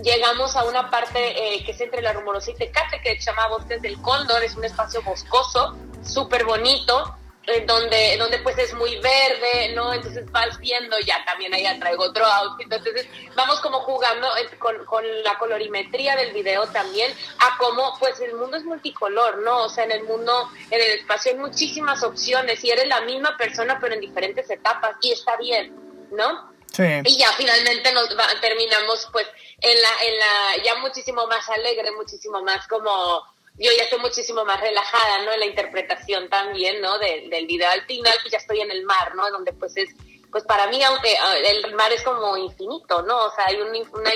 llegamos 0.02 0.56
a 0.56 0.64
una 0.64 0.90
parte 0.90 1.20
eh, 1.56 1.66
que 1.66 1.72
es 1.72 1.82
entre 1.82 2.02
la 2.02 2.14
Rumorosa 2.14 2.52
y 2.52 2.56
Tecate, 2.56 3.02
que 3.02 3.20
se 3.20 3.30
llama 3.30 3.50
Bosques 3.50 3.82
del 3.82 4.02
Cóndor, 4.02 4.42
es 4.42 4.56
un 4.56 4.64
espacio 4.64 5.02
boscoso, 5.02 5.76
súper 6.02 6.46
bonito, 6.46 7.18
en 7.48 7.66
donde, 7.66 8.18
donde 8.18 8.38
pues 8.40 8.58
es 8.58 8.74
muy 8.74 8.98
verde, 8.98 9.74
¿no? 9.74 9.94
Entonces 9.94 10.30
vas 10.32 10.60
viendo, 10.60 10.98
ya 11.00 11.24
también 11.26 11.54
ahí 11.54 11.66
traigo 11.80 12.04
otro 12.04 12.26
outfit, 12.26 12.72
entonces 12.72 13.08
vamos 13.36 13.60
como 13.62 13.80
jugando 13.80 14.28
con, 14.60 14.86
con, 14.86 15.04
la 15.24 15.38
colorimetría 15.38 16.16
del 16.16 16.34
video 16.34 16.68
también, 16.68 17.12
a 17.40 17.58
cómo 17.58 17.98
pues 18.00 18.20
el 18.20 18.36
mundo 18.36 18.58
es 18.58 18.64
multicolor, 18.64 19.40
¿no? 19.40 19.64
O 19.64 19.70
sea, 19.70 19.86
en 19.86 19.92
el 19.92 20.04
mundo, 20.04 20.50
en 20.70 20.82
el 20.82 21.00
espacio 21.00 21.32
hay 21.32 21.38
muchísimas 21.40 22.04
opciones 22.04 22.64
y 22.64 22.70
eres 22.70 22.88
la 22.88 23.02
misma 23.02 23.36
persona 23.38 23.80
pero 23.82 23.96
en 23.96 24.02
diferentes 24.02 24.50
etapas 24.50 24.96
y 25.02 25.12
está 25.12 25.36
bien, 25.38 25.76
¿no? 26.12 26.52
Sí. 26.72 26.84
Y 27.04 27.18
ya 27.18 27.32
finalmente 27.34 27.92
nos 27.92 28.08
terminamos 28.40 29.10
pues 29.12 29.28
en 29.60 29.82
la, 29.82 29.90
en 30.04 30.20
la, 30.20 30.64
ya 30.64 30.76
muchísimo 30.76 31.28
más 31.28 31.50
alegre, 31.50 31.92
muchísimo 31.92 32.42
más 32.44 32.68
como, 32.68 33.24
yo 33.58 33.70
ya 33.78 33.84
estoy 33.84 34.00
muchísimo 34.00 34.46
más 34.46 34.60
relajada, 34.60 35.24
¿no? 35.26 35.32
En 35.34 35.40
la 35.40 35.46
interpretación 35.46 36.30
también, 36.30 36.82
¿no? 36.82 36.98
del 36.98 37.46
video 37.48 37.70
al 37.70 37.86
final, 37.86 38.14
pues 38.22 38.32
ya 38.32 38.38
estoy 38.38 38.62
en 38.62 38.72
el 38.72 38.86
mar, 38.86 39.16
¿no? 39.16 39.30
Donde 39.32 39.54
pues 39.54 39.78
es, 39.78 39.90
pues 40.32 40.44
para 40.46 40.68
mí, 40.68 40.82
aunque 40.84 41.16
ah, 41.18 41.38
el 41.38 41.74
mar 41.76 41.92
es 41.92 42.02
como 42.04 42.38
infinito, 42.38 43.02
¿no? 43.04 43.26
O 43.26 43.32
sea, 43.36 43.46
hay 43.48 43.62
un, 43.62 43.70
una 43.70 44.12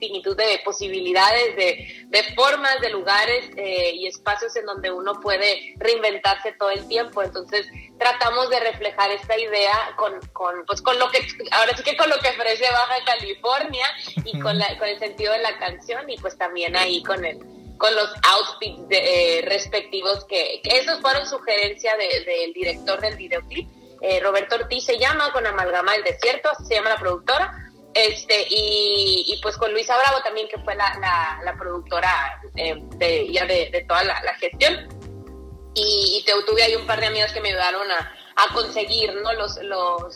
infinitud 0.00 0.36
de 0.36 0.60
posibilidades, 0.64 1.56
de, 1.56 2.06
de 2.06 2.34
formas, 2.34 2.80
de 2.80 2.90
lugares 2.90 3.50
eh, 3.56 3.92
y 3.94 4.06
espacios 4.06 4.54
en 4.56 4.66
donde 4.66 4.90
uno 4.90 5.20
puede 5.20 5.74
reinventarse 5.78 6.52
todo 6.52 6.70
el 6.70 6.86
tiempo. 6.86 7.22
Entonces, 7.22 7.66
tratamos 7.98 8.50
de 8.50 8.60
reflejar 8.60 9.10
esta 9.10 9.38
idea 9.38 9.94
con, 9.96 10.20
con, 10.32 10.64
pues, 10.66 10.82
con 10.82 10.98
lo 10.98 11.10
que, 11.10 11.26
ahora 11.50 11.76
sí 11.76 11.82
que 11.82 11.96
con 11.96 12.08
lo 12.10 12.18
que 12.18 12.28
ofrece 12.28 12.70
Baja 12.70 13.04
California 13.04 13.86
y 14.24 14.38
con, 14.38 14.58
la, 14.58 14.78
con 14.78 14.88
el 14.88 14.98
sentido 14.98 15.32
de 15.32 15.40
la 15.40 15.58
canción 15.58 16.08
y 16.08 16.18
pues 16.18 16.36
también 16.36 16.76
ahí 16.76 17.02
con 17.02 17.24
el 17.24 17.55
con 17.78 17.94
los 17.94 18.12
outfits 18.22 18.82
eh, 18.90 19.42
respectivos 19.46 20.24
que, 20.24 20.60
esos 20.64 21.00
fueron 21.00 21.26
sugerencia 21.26 21.92
del 21.96 22.52
director 22.52 23.00
del 23.00 23.16
videoclip 23.16 23.68
eh, 24.02 24.20
Roberto 24.20 24.56
Ortiz 24.56 24.84
se 24.84 24.98
llama 24.98 25.32
con 25.32 25.46
Amalgama 25.46 25.92
del 25.92 26.04
Desierto 26.04 26.50
así 26.50 26.64
se 26.66 26.74
llama 26.74 26.90
la 26.90 26.98
productora 26.98 27.66
este, 27.96 28.46
y, 28.50 29.38
pues 29.42 29.56
con 29.56 29.72
Luisa 29.72 29.96
Bravo 29.96 30.22
también, 30.22 30.48
que 30.48 30.58
fue 30.58 30.74
la, 30.74 31.40
la, 31.42 31.56
productora 31.58 32.42
eh, 32.54 32.74
de, 32.96 33.32
ya 33.32 33.46
de, 33.46 33.86
toda 33.88 34.04
la, 34.04 34.34
gestión. 34.34 34.86
Y, 35.72 36.22
tuve 36.46 36.62
ahí 36.62 36.74
un 36.74 36.86
par 36.86 37.00
de 37.00 37.06
amigas 37.06 37.32
que 37.32 37.40
me 37.40 37.48
ayudaron 37.48 37.90
a, 37.90 38.14
a 38.36 38.52
conseguir 38.52 39.14
¿no? 39.14 39.32
los, 39.32 39.56
los 39.62 40.14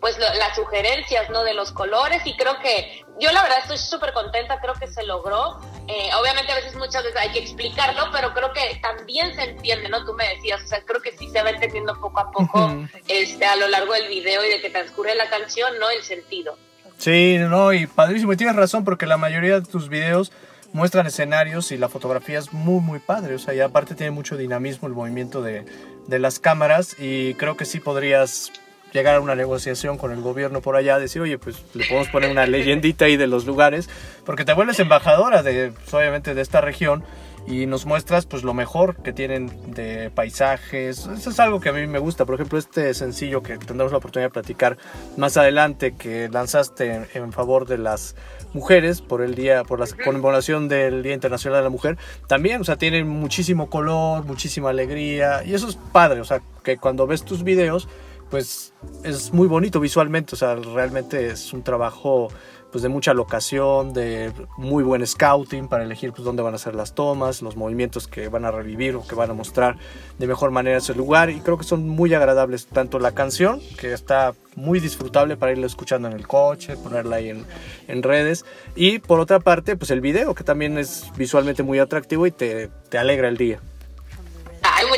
pues 0.00 0.16
las 0.18 0.54
sugerencias 0.54 1.28
¿no? 1.30 1.42
de 1.42 1.54
los 1.54 1.72
colores 1.72 2.22
y 2.24 2.36
creo 2.36 2.58
que 2.60 3.04
yo 3.20 3.32
la 3.32 3.42
verdad 3.42 3.58
estoy 3.62 3.78
súper 3.78 4.12
contenta, 4.12 4.60
creo 4.60 4.74
que 4.74 4.86
se 4.86 5.02
logró. 5.02 5.58
Eh, 5.88 6.10
obviamente 6.20 6.52
a 6.52 6.56
veces 6.56 6.76
muchas 6.76 7.02
veces 7.02 7.18
hay 7.18 7.32
que 7.32 7.40
explicarlo, 7.40 8.04
pero 8.12 8.32
creo 8.32 8.52
que 8.52 8.78
también 8.80 9.34
se 9.34 9.42
entiende, 9.42 9.88
¿no? 9.88 10.04
Tú 10.04 10.14
me 10.14 10.28
decías, 10.28 10.62
o 10.62 10.66
sea, 10.66 10.82
creo 10.84 11.00
que 11.00 11.16
sí 11.16 11.28
se 11.30 11.42
va 11.42 11.50
entendiendo 11.50 11.98
poco 11.98 12.20
a 12.20 12.30
poco 12.30 12.76
este, 13.08 13.44
a 13.44 13.56
lo 13.56 13.66
largo 13.68 13.92
del 13.94 14.08
video 14.08 14.44
y 14.44 14.50
de 14.50 14.60
que 14.60 14.70
transcurre 14.70 15.16
la 15.16 15.28
canción, 15.28 15.78
¿no? 15.80 15.90
El 15.90 16.02
sentido. 16.04 16.56
Sí, 16.98 17.38
no, 17.38 17.72
y 17.72 17.86
padrísimo. 17.86 18.32
Y 18.32 18.36
tienes 18.36 18.54
razón 18.54 18.84
porque 18.84 19.06
la 19.06 19.16
mayoría 19.16 19.60
de 19.60 19.66
tus 19.66 19.88
videos 19.88 20.30
muestran 20.72 21.06
escenarios 21.06 21.72
y 21.72 21.78
la 21.78 21.88
fotografía 21.88 22.38
es 22.38 22.52
muy, 22.52 22.80
muy 22.80 22.98
padre. 23.00 23.34
O 23.34 23.38
sea, 23.38 23.54
y 23.54 23.60
aparte 23.60 23.94
tiene 23.94 24.10
mucho 24.12 24.36
dinamismo 24.36 24.86
el 24.86 24.94
movimiento 24.94 25.42
de, 25.42 25.64
de 26.06 26.18
las 26.18 26.38
cámaras 26.38 26.94
y 26.98 27.34
creo 27.34 27.56
que 27.56 27.64
sí 27.64 27.80
podrías 27.80 28.52
llegar 28.92 29.16
a 29.16 29.20
una 29.20 29.34
negociación 29.34 29.98
con 29.98 30.12
el 30.12 30.20
gobierno 30.20 30.60
por 30.60 30.76
allá, 30.76 30.98
decir, 30.98 31.22
oye, 31.22 31.38
pues 31.38 31.62
le 31.74 31.86
podemos 31.86 32.08
poner 32.08 32.30
una 32.30 32.46
leyendita 32.46 33.04
ahí 33.04 33.16
de 33.16 33.26
los 33.26 33.46
lugares, 33.46 33.88
porque 34.24 34.44
te 34.44 34.52
vuelves 34.52 34.80
embajadora 34.80 35.42
de, 35.42 35.72
pues, 35.72 35.92
obviamente, 35.94 36.34
de 36.34 36.42
esta 36.42 36.60
región 36.60 37.04
y 37.48 37.66
nos 37.66 37.86
muestras 37.86 38.26
pues 38.26 38.42
lo 38.42 38.52
mejor 38.52 38.96
que 38.96 39.12
tienen 39.12 39.50
de 39.72 40.10
paisajes. 40.10 41.06
Eso 41.06 41.30
es 41.30 41.40
algo 41.40 41.60
que 41.60 41.70
a 41.70 41.72
mí 41.72 41.86
me 41.86 41.98
gusta. 41.98 42.26
Por 42.26 42.34
ejemplo, 42.34 42.58
este 42.58 42.92
sencillo 42.92 43.42
que 43.42 43.56
tendremos 43.56 43.90
la 43.90 43.98
oportunidad 43.98 44.28
de 44.28 44.32
platicar 44.32 44.76
más 45.16 45.36
adelante 45.38 45.94
que 45.94 46.28
lanzaste 46.28 47.06
en, 47.14 47.32
favor 47.32 47.66
de 47.66 47.78
las 47.78 48.16
mujeres 48.52 49.00
por 49.00 49.22
el 49.22 49.34
día 49.34 49.64
por 49.64 49.80
la 49.80 49.86
conmemoración 50.04 50.68
del 50.68 51.02
Día 51.02 51.14
Internacional 51.14 51.60
de 51.60 51.64
la 51.64 51.70
Mujer, 51.70 51.98
también, 52.26 52.60
o 52.60 52.64
sea, 52.64 52.76
tienen 52.76 53.08
muchísimo 53.08 53.68
color, 53.68 54.24
muchísima 54.24 54.70
alegría 54.70 55.44
y 55.44 55.54
eso 55.54 55.68
es 55.68 55.76
padre, 55.92 56.20
o 56.20 56.24
sea, 56.24 56.40
que 56.64 56.78
cuando 56.78 57.06
ves 57.06 57.24
tus 57.24 57.44
videos 57.44 57.88
pues 58.30 58.72
es 59.04 59.32
muy 59.32 59.48
bonito 59.48 59.80
visualmente, 59.80 60.34
o 60.34 60.38
sea, 60.38 60.54
realmente 60.54 61.28
es 61.28 61.52
un 61.52 61.62
trabajo 61.62 62.28
pues 62.70 62.82
de 62.82 62.88
mucha 62.88 63.14
locación, 63.14 63.94
de 63.94 64.32
muy 64.58 64.84
buen 64.84 65.06
scouting 65.06 65.68
para 65.68 65.84
elegir 65.84 66.12
pues 66.12 66.24
dónde 66.24 66.42
van 66.42 66.54
a 66.54 66.58
ser 66.58 66.74
las 66.74 66.94
tomas, 66.94 67.40
los 67.40 67.56
movimientos 67.56 68.06
que 68.06 68.28
van 68.28 68.44
a 68.44 68.50
revivir 68.50 68.94
o 68.96 69.06
que 69.06 69.14
van 69.14 69.30
a 69.30 69.34
mostrar 69.34 69.78
de 70.18 70.26
mejor 70.26 70.50
manera 70.50 70.76
ese 70.76 70.94
lugar 70.94 71.30
y 71.30 71.40
creo 71.40 71.56
que 71.56 71.64
son 71.64 71.88
muy 71.88 72.12
agradables 72.12 72.66
tanto 72.66 72.98
la 72.98 73.12
canción 73.12 73.60
que 73.78 73.92
está 73.92 74.34
muy 74.54 74.80
disfrutable 74.80 75.36
para 75.36 75.52
irla 75.52 75.66
escuchando 75.66 76.08
en 76.08 76.14
el 76.14 76.26
coche, 76.26 76.76
ponerla 76.76 77.16
ahí 77.16 77.30
en, 77.30 78.02
redes 78.02 78.44
y 78.76 78.98
por 78.98 79.18
otra 79.18 79.40
parte 79.40 79.76
pues 79.76 79.90
el 79.90 80.00
video 80.00 80.34
que 80.34 80.44
también 80.44 80.78
es 80.78 81.10
visualmente 81.16 81.62
muy 81.62 81.78
atractivo 81.78 82.26
y 82.26 82.32
te 82.32 82.70
alegra 82.92 83.28
el 83.28 83.36
día. 83.36 83.60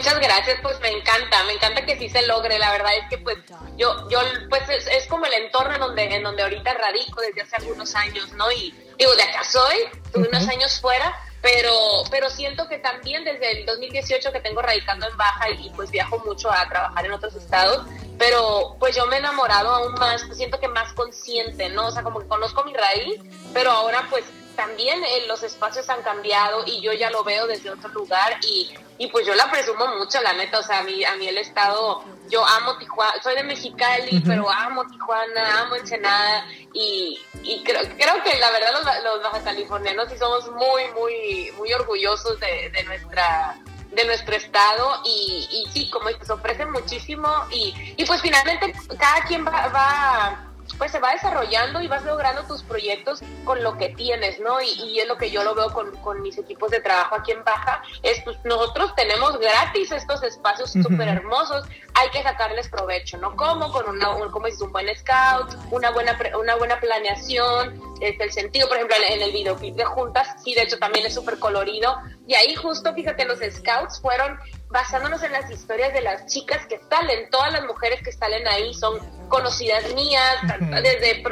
Muchas 0.00 0.18
gracias, 0.18 0.58
pues 0.62 0.80
me 0.80 0.88
encanta, 0.88 1.44
me 1.44 1.52
encanta 1.52 1.84
que 1.84 1.98
sí 1.98 2.08
se 2.08 2.22
logre, 2.22 2.58
la 2.58 2.72
verdad 2.72 2.90
es 2.96 3.06
que 3.10 3.18
pues 3.18 3.36
yo, 3.76 4.08
yo 4.08 4.18
pues 4.48 4.62
es, 4.70 5.06
como 5.08 5.26
el 5.26 5.34
entorno 5.34 5.74
en 5.74 5.80
donde, 5.80 6.04
en 6.04 6.22
donde 6.22 6.42
ahorita 6.42 6.72
radico 6.72 7.20
desde 7.20 7.42
hace 7.42 7.56
algunos 7.56 7.94
años, 7.94 8.32
¿no? 8.32 8.50
Y 8.50 8.74
digo, 8.98 9.14
de 9.14 9.22
acá 9.24 9.44
soy, 9.44 9.76
tuve 10.10 10.26
unos 10.26 10.48
años 10.48 10.80
fuera, 10.80 11.14
pero, 11.42 11.74
pero 12.10 12.30
siento 12.30 12.66
que 12.66 12.78
también 12.78 13.24
desde 13.24 13.60
el 13.60 13.66
2018 13.66 14.32
que 14.32 14.40
tengo 14.40 14.62
radicando 14.62 15.06
en 15.06 15.18
Baja 15.18 15.50
y, 15.50 15.68
pues 15.76 15.90
viajo 15.90 16.18
mucho 16.20 16.50
a 16.50 16.66
trabajar 16.66 17.04
en 17.04 17.12
otros 17.12 17.34
estados, 17.34 17.86
pero 18.18 18.76
pues 18.80 18.96
yo 18.96 19.04
me 19.04 19.16
he 19.16 19.18
enamorado 19.18 19.68
aún 19.68 19.92
más, 19.96 20.24
pues 20.24 20.38
siento 20.38 20.58
que 20.60 20.68
más 20.68 20.94
consciente, 20.94 21.68
¿no? 21.68 21.88
O 21.88 21.90
sea, 21.90 22.02
como 22.02 22.20
que 22.20 22.26
conozco 22.26 22.64
mi 22.64 22.72
raíz, 22.72 23.20
pero 23.52 23.70
ahora 23.70 24.06
pues 24.08 24.24
también 24.60 25.02
eh, 25.02 25.24
los 25.26 25.42
espacios 25.42 25.88
han 25.88 26.02
cambiado 26.02 26.64
y 26.66 26.82
yo 26.82 26.92
ya 26.92 27.08
lo 27.08 27.24
veo 27.24 27.46
desde 27.46 27.70
otro 27.70 27.88
lugar 27.92 28.38
y, 28.42 28.70
y 28.98 29.06
pues 29.06 29.26
yo 29.26 29.34
la 29.34 29.50
presumo 29.50 29.86
mucho, 29.96 30.20
la 30.20 30.34
neta, 30.34 30.58
o 30.58 30.62
sea, 30.62 30.80
a 30.80 30.82
mí, 30.82 31.02
a 31.02 31.16
mí 31.16 31.26
el 31.26 31.38
estado, 31.38 32.04
yo 32.28 32.44
amo 32.44 32.76
Tijuana, 32.76 33.22
soy 33.22 33.36
de 33.36 33.42
Mexicali, 33.42 34.20
pero 34.20 34.50
amo 34.50 34.86
Tijuana, 34.86 35.62
amo 35.62 35.76
Ensenada 35.76 36.44
y, 36.74 37.18
y 37.42 37.64
creo, 37.64 37.80
creo 37.96 38.22
que 38.22 38.38
la 38.38 38.50
verdad 38.50 38.72
los, 38.74 38.84
los 39.02 39.22
baja 39.22 39.42
californianos 39.42 40.10
sí 40.10 40.18
somos 40.18 40.50
muy, 40.50 40.82
muy, 40.94 41.52
muy 41.56 41.72
orgullosos 41.72 42.38
de, 42.38 42.70
de 42.70 42.84
nuestra 42.84 43.56
de 43.92 44.04
nuestro 44.04 44.36
estado 44.36 45.00
y, 45.04 45.48
y 45.50 45.72
sí, 45.72 45.90
como 45.90 46.10
se 46.10 46.32
ofrece 46.32 46.66
muchísimo 46.66 47.28
y, 47.50 47.94
y 47.96 48.04
pues 48.04 48.20
finalmente 48.20 48.72
cada 48.98 49.24
quien 49.26 49.44
va, 49.44 49.68
va 49.68 50.49
pues 50.80 50.92
se 50.92 50.98
va 50.98 51.12
desarrollando 51.12 51.82
y 51.82 51.88
vas 51.88 52.02
logrando 52.04 52.42
tus 52.44 52.62
proyectos 52.62 53.20
con 53.44 53.62
lo 53.62 53.76
que 53.76 53.90
tienes, 53.90 54.40
¿no? 54.40 54.62
Y, 54.62 54.98
es 54.98 55.06
lo 55.06 55.18
que 55.18 55.30
yo 55.30 55.44
lo 55.44 55.54
veo 55.54 55.70
con, 55.74 55.94
con, 55.98 56.22
mis 56.22 56.38
equipos 56.38 56.70
de 56.70 56.80
trabajo 56.80 57.16
aquí 57.16 57.32
en 57.32 57.44
Baja, 57.44 57.82
es 58.02 58.22
pues 58.24 58.38
nosotros 58.44 58.94
tenemos 58.94 59.38
gratis 59.38 59.92
estos 59.92 60.22
espacios 60.22 60.72
súper 60.72 61.08
hermosos, 61.08 61.66
hay 61.92 62.08
que 62.08 62.22
sacarles 62.22 62.70
provecho, 62.70 63.18
¿no? 63.18 63.36
¿Cómo? 63.36 63.70
Con 63.70 63.90
una, 63.90 64.08
un, 64.16 64.30
como 64.30 64.46
dices, 64.46 64.62
un 64.62 64.72
buen 64.72 64.88
scout, 64.96 65.54
una 65.70 65.90
buena, 65.90 66.18
una 66.40 66.56
buena 66.56 66.80
planeación, 66.80 67.78
este, 68.00 68.24
el 68.24 68.32
sentido, 68.32 68.66
por 68.66 68.78
ejemplo, 68.78 68.96
en 69.06 69.20
el 69.20 69.32
videoclip 69.32 69.76
de 69.76 69.84
Juntas, 69.84 70.28
sí, 70.42 70.54
de 70.54 70.62
hecho 70.62 70.78
también 70.78 71.04
es 71.04 71.12
súper 71.12 71.38
colorido, 71.38 71.94
y 72.26 72.32
ahí 72.32 72.54
justo, 72.54 72.94
fíjate, 72.94 73.26
los 73.26 73.40
scouts 73.40 74.00
fueron 74.00 74.38
basándonos 74.70 75.22
en 75.22 75.32
las 75.32 75.50
historias 75.50 75.92
de 75.92 76.00
las 76.00 76.26
chicas 76.26 76.64
que 76.66 76.78
salen, 76.88 77.28
todas 77.30 77.52
las 77.52 77.64
mujeres 77.64 78.00
que 78.02 78.12
salen 78.12 78.46
ahí 78.48 78.72
son 78.74 78.98
conocidas 79.28 79.92
mías, 79.94 80.36
desde 80.82 81.22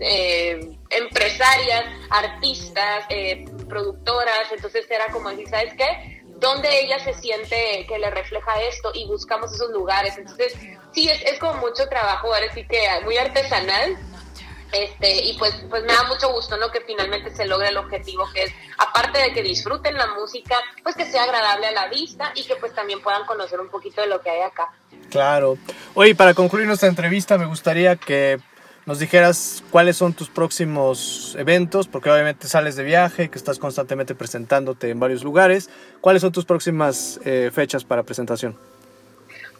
eh, 0.00 0.78
empresarias, 0.90 1.84
artistas, 2.10 3.06
eh, 3.08 3.44
productoras, 3.68 4.52
entonces 4.52 4.88
era 4.90 5.06
como 5.12 5.30
decir, 5.30 5.48
¿sabes 5.48 5.74
qué? 5.74 6.22
dónde 6.36 6.68
ella 6.80 6.98
se 6.98 7.14
siente 7.14 7.86
que 7.88 7.98
le 7.98 8.10
refleja 8.10 8.60
esto 8.62 8.90
y 8.92 9.06
buscamos 9.06 9.54
esos 9.54 9.70
lugares. 9.70 10.18
Entonces, 10.18 10.52
sí, 10.92 11.08
es, 11.08 11.22
es 11.22 11.38
como 11.38 11.54
mucho 11.54 11.88
trabajo, 11.88 12.34
ahora 12.34 12.52
sí 12.52 12.66
que 12.66 12.86
muy 13.04 13.16
artesanal, 13.16 13.96
este, 14.74 15.24
y 15.24 15.38
pues, 15.38 15.54
pues 15.70 15.82
me 15.84 15.92
da 15.92 16.02
mucho 16.04 16.32
gusto, 16.32 16.56
¿no? 16.56 16.70
Que 16.70 16.80
finalmente 16.80 17.34
se 17.34 17.46
logre 17.46 17.68
el 17.68 17.76
objetivo 17.76 18.24
que 18.32 18.44
es, 18.44 18.52
aparte 18.78 19.18
de 19.18 19.32
que 19.32 19.42
disfruten 19.42 19.94
la 19.94 20.08
música, 20.14 20.56
pues 20.82 20.96
que 20.96 21.10
sea 21.10 21.22
agradable 21.24 21.68
a 21.68 21.72
la 21.72 21.88
vista 21.88 22.32
y 22.34 22.44
que 22.44 22.56
pues 22.56 22.74
también 22.74 23.00
puedan 23.00 23.24
conocer 23.24 23.60
un 23.60 23.68
poquito 23.68 24.00
de 24.00 24.08
lo 24.08 24.20
que 24.20 24.30
hay 24.30 24.42
acá. 24.42 24.68
Claro. 25.10 25.56
Oye, 25.94 26.14
para 26.14 26.34
concluir 26.34 26.66
nuestra 26.66 26.88
entrevista, 26.88 27.38
me 27.38 27.46
gustaría 27.46 27.96
que 27.96 28.40
nos 28.86 28.98
dijeras 28.98 29.62
cuáles 29.70 29.96
son 29.96 30.12
tus 30.12 30.28
próximos 30.28 31.34
eventos, 31.38 31.88
porque 31.88 32.10
obviamente 32.10 32.48
sales 32.48 32.76
de 32.76 32.82
viaje, 32.82 33.30
que 33.30 33.38
estás 33.38 33.58
constantemente 33.58 34.14
presentándote 34.14 34.90
en 34.90 35.00
varios 35.00 35.24
lugares. 35.24 35.70
¿Cuáles 36.00 36.20
son 36.20 36.32
tus 36.32 36.44
próximas 36.44 37.18
eh, 37.24 37.50
fechas 37.52 37.84
para 37.84 38.02
presentación? 38.02 38.58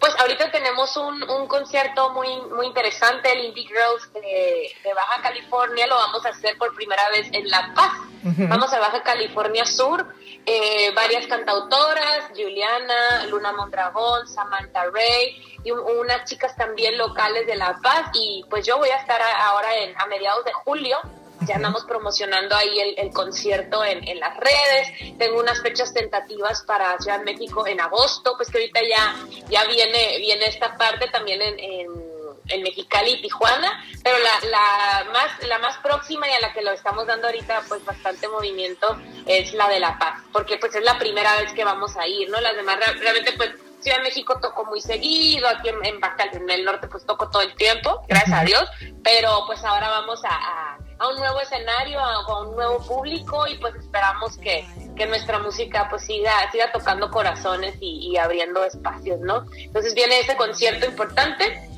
Pues 0.01 0.15
ahorita 0.19 0.51
tenemos 0.51 0.97
un, 0.97 1.23
un 1.31 1.47
concierto 1.47 2.11
muy, 2.11 2.29
muy 2.55 2.67
interesante, 2.67 3.33
el 3.33 3.47
Indie 3.47 3.67
Girls 3.67 4.13
de, 4.13 4.93
Baja 4.95 5.23
California, 5.23 5.87
lo 5.87 5.97
vamos 5.97 6.25
a 6.27 6.31
hacer 6.31 6.57
por 6.59 6.75
primera 6.75 7.09
vez 7.11 7.29
en 7.33 7.49
La 7.49 7.73
Paz. 7.75 7.93
Vamos 8.23 8.73
a 8.73 8.79
Baja 8.79 9.03
California 9.03 9.67
Sur, 9.67 10.07
eh, 10.47 10.93
varias 10.95 11.27
cantautoras, 11.27 12.29
Juliana, 12.35 13.27
Luna 13.29 13.53
Mondragón, 13.53 14.27
Samantha 14.27 14.85
Ray 14.93 15.59
y 15.63 15.71
unas 15.71 16.25
chicas 16.25 16.57
también 16.57 16.97
locales 16.97 17.47
de 17.47 17.57
La 17.57 17.79
Paz. 17.83 18.11
Y 18.15 18.45
pues 18.49 18.67
yo 18.67 18.79
voy 18.79 18.89
a 18.89 18.97
estar 18.97 19.21
ahora 19.23 19.75
en, 19.77 19.99
a 20.01 20.07
mediados 20.07 20.45
de 20.45 20.53
julio 20.53 20.99
ya 21.41 21.57
andamos 21.57 21.85
promocionando 21.85 22.55
ahí 22.57 22.95
el, 22.97 23.13
concierto 23.13 23.85
en, 23.85 24.07
en, 24.07 24.21
las 24.21 24.37
redes. 24.37 25.19
Tengo 25.19 25.39
unas 25.39 25.61
fechas 25.63 25.93
tentativas 25.93 26.63
para 26.63 26.99
Ciudad 26.99 27.19
de 27.19 27.25
México 27.25 27.67
en 27.67 27.81
agosto, 27.81 28.35
pues 28.37 28.51
que 28.51 28.59
ahorita 28.59 28.81
ya, 28.83 29.17
ya 29.49 29.65
viene, 29.65 30.19
viene 30.19 30.47
esta 30.47 30.77
parte 30.77 31.09
también 31.09 31.43
en, 31.43 31.59
en, 31.59 32.63
Mexicali 32.63 33.13
y 33.13 33.23
Tijuana, 33.23 33.85
pero 34.03 34.17
la, 34.19 34.49
la, 34.49 35.11
más, 35.13 35.49
la 35.49 35.59
más 35.59 35.77
próxima 35.79 36.29
y 36.29 36.33
a 36.33 36.41
la 36.41 36.53
que 36.53 36.63
lo 36.63 36.73
estamos 36.73 37.07
dando 37.07 37.27
ahorita 37.27 37.63
pues 37.69 37.85
bastante 37.85 38.29
movimiento 38.29 38.99
es 39.27 39.55
la 39.55 39.69
de 39.69 39.81
La 39.81 39.99
Paz, 39.99 40.23
porque 40.33 40.59
pues 40.59 40.75
es 40.75 40.83
la 40.83 40.99
primera 40.99 41.37
vez 41.37 41.53
que 41.53 41.65
vamos 41.65 41.97
a 41.97 42.07
ir, 42.07 42.29
¿no? 42.31 42.41
Las 42.41 42.55
demás 42.55 42.79
realmente 43.01 43.33
pues 43.33 43.51
Ciudad 43.81 43.99
de 43.99 44.05
México 44.05 44.39
toco 44.41 44.65
muy 44.67 44.81
seguido, 44.81 45.49
aquí 45.49 45.69
en, 45.69 45.85
en 45.85 46.01
Baja, 46.01 46.25
en 46.33 46.49
el 46.49 46.65
norte 46.65 46.87
pues 46.87 47.05
toco 47.05 47.29
todo 47.29 47.43
el 47.43 47.55
tiempo, 47.55 48.03
gracias 48.09 48.41
a 48.41 48.45
Dios, 48.45 48.65
pero 49.03 49.45
pues 49.47 49.65
ahora 49.65 49.89
vamos 49.89 50.23
a 50.25 50.31
a 50.31 50.79
un 51.01 51.17
nuevo 51.17 51.41
escenario, 51.41 51.99
a, 52.01 52.43
un 52.43 52.55
nuevo 52.55 52.79
público 52.87 53.47
y 53.47 53.57
pues 53.59 53.75
esperamos 53.75 54.37
que, 54.39 54.67
que 54.97 55.07
nuestra 55.07 55.39
música 55.39 55.89
pues 55.91 56.03
siga, 56.03 56.51
siga 56.51 56.73
tocando 56.73 57.11
corazones 57.11 57.77
y, 57.81 58.17
abriendo 58.17 58.65
espacios, 58.65 59.21
¿no? 59.21 59.45
Entonces 59.57 59.95
viene 59.95 60.21
ese 60.21 60.37
concierto 60.37 60.87
importante 60.87 61.69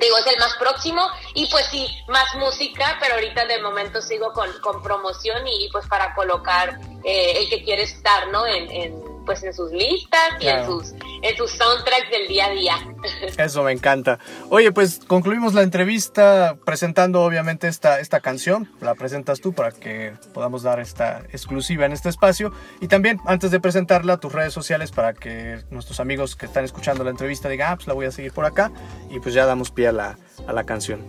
digo, 0.00 0.16
es 0.16 0.26
el 0.26 0.38
más 0.38 0.54
próximo 0.56 1.06
y 1.34 1.46
pues 1.50 1.66
sí, 1.66 1.86
más 2.08 2.34
música, 2.36 2.96
pero 2.98 3.14
ahorita 3.14 3.44
de 3.44 3.60
momento 3.60 4.00
sigo 4.00 4.32
con, 4.32 4.48
con 4.60 4.82
promoción 4.82 5.46
y 5.46 5.68
pues 5.70 5.86
para 5.86 6.14
colocar 6.14 6.78
eh, 7.04 7.34
el 7.36 7.50
que 7.50 7.62
quiere 7.62 7.82
estar, 7.82 8.28
¿no? 8.28 8.46
En, 8.46 8.70
en, 8.70 9.11
pues 9.24 9.42
en 9.42 9.54
sus 9.54 9.70
listas 9.72 10.34
y 10.40 10.48
en 10.48 10.66
sus, 10.66 10.92
en 11.22 11.36
sus 11.36 11.50
soundtracks 11.52 12.10
del 12.10 12.28
día 12.28 12.46
a 12.46 12.50
día. 12.50 12.74
Eso 13.38 13.62
me 13.62 13.72
encanta. 13.72 14.18
Oye, 14.50 14.72
pues 14.72 15.00
concluimos 15.06 15.54
la 15.54 15.62
entrevista 15.62 16.56
presentando 16.64 17.22
obviamente 17.22 17.68
esta, 17.68 18.00
esta 18.00 18.20
canción. 18.20 18.70
La 18.80 18.94
presentas 18.94 19.40
tú 19.40 19.52
para 19.52 19.72
que 19.72 20.12
podamos 20.34 20.62
dar 20.62 20.80
esta 20.80 21.22
exclusiva 21.32 21.86
en 21.86 21.92
este 21.92 22.08
espacio. 22.08 22.52
Y 22.80 22.88
también, 22.88 23.20
antes 23.26 23.50
de 23.50 23.60
presentarla, 23.60 24.18
tus 24.18 24.32
redes 24.32 24.52
sociales 24.52 24.90
para 24.90 25.14
que 25.14 25.62
nuestros 25.70 26.00
amigos 26.00 26.36
que 26.36 26.46
están 26.46 26.64
escuchando 26.64 27.04
la 27.04 27.10
entrevista 27.10 27.48
digan, 27.48 27.72
ah, 27.72 27.76
pues 27.76 27.86
la 27.86 27.94
voy 27.94 28.06
a 28.06 28.10
seguir 28.10 28.32
por 28.32 28.44
acá. 28.44 28.72
Y 29.10 29.20
pues 29.20 29.34
ya 29.34 29.46
damos 29.46 29.70
pie 29.70 29.88
a 29.88 29.92
la, 29.92 30.18
a 30.46 30.52
la 30.52 30.64
canción. 30.64 31.06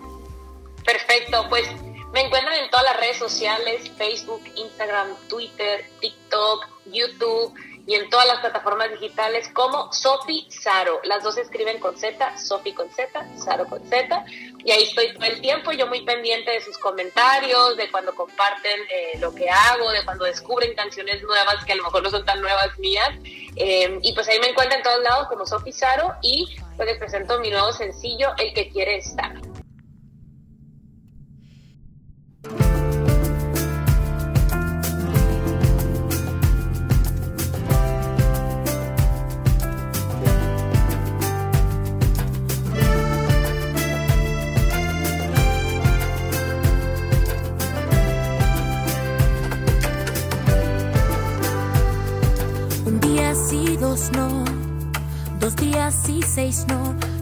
Perfecto, 0.85 1.45
pues 1.49 1.65
me 2.13 2.21
encuentran 2.21 2.53
en 2.59 2.69
todas 2.69 2.85
las 2.85 2.99
redes 2.99 3.17
sociales, 3.17 3.89
Facebook, 3.97 4.41
Instagram, 4.55 5.07
Twitter, 5.29 5.85
TikTok, 5.99 6.67
YouTube 6.85 7.53
y 7.85 7.95
en 7.95 8.09
todas 8.09 8.27
las 8.27 8.39
plataformas 8.39 8.91
digitales 8.91 9.49
como 9.53 9.91
Sofi 9.91 10.47
Saro. 10.49 11.01
Las 11.03 11.23
dos 11.23 11.37
escriben 11.37 11.79
con 11.79 11.97
Z, 11.97 12.37
Sofi 12.37 12.73
con 12.73 12.89
Z, 12.89 13.25
Saro 13.37 13.65
con 13.65 13.83
Z. 13.87 14.25
Y 14.63 14.71
ahí 14.71 14.83
estoy 14.83 15.13
todo 15.13 15.25
el 15.25 15.41
tiempo, 15.41 15.71
yo 15.73 15.87
muy 15.87 16.05
pendiente 16.05 16.51
de 16.51 16.61
sus 16.61 16.77
comentarios, 16.77 17.75
de 17.75 17.91
cuando 17.91 18.15
comparten 18.15 18.79
eh, 18.89 19.19
lo 19.19 19.35
que 19.35 19.49
hago, 19.49 19.91
de 19.91 20.05
cuando 20.05 20.23
descubren 20.23 20.73
canciones 20.75 21.21
nuevas 21.23 21.65
que 21.65 21.73
a 21.73 21.75
lo 21.75 21.83
mejor 21.83 22.03
no 22.03 22.09
son 22.09 22.23
tan 22.25 22.41
nuevas 22.41 22.77
mías. 22.79 23.09
Eh, 23.55 23.99
y 24.01 24.13
pues 24.13 24.27
ahí 24.29 24.39
me 24.39 24.47
encuentran 24.47 24.79
en 24.79 24.83
todos 24.83 25.03
lados 25.03 25.27
como 25.27 25.45
Sofi 25.45 25.73
Saro 25.73 26.15
y 26.21 26.55
pues 26.77 26.87
les 26.87 26.97
presento 26.97 27.39
mi 27.39 27.49
nuevo 27.49 27.73
sencillo, 27.73 28.29
El 28.37 28.53
que 28.53 28.69
quiere 28.69 28.97
estar. 28.97 29.33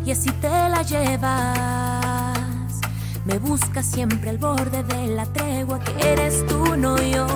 Y 0.06 0.12
así 0.12 0.30
te 0.42 0.50
la 0.50 0.82
llevas. 0.84 2.38
Me 3.24 3.38
buscas 3.40 3.86
siempre 3.86 4.30
al 4.30 4.38
borde 4.38 4.84
de 4.84 5.08
la 5.08 5.26
tregua 5.26 5.80
que 5.80 6.12
eres 6.12 6.46
tú, 6.48 6.76
no 6.76 6.98
yo. 7.02 7.28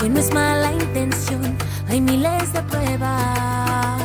Que 0.00 0.08
no 0.08 0.18
es 0.18 0.34
mala 0.34 0.72
intención, 0.72 1.56
hay 1.88 2.00
miles 2.00 2.52
de 2.52 2.62
pruebas. 2.62 4.02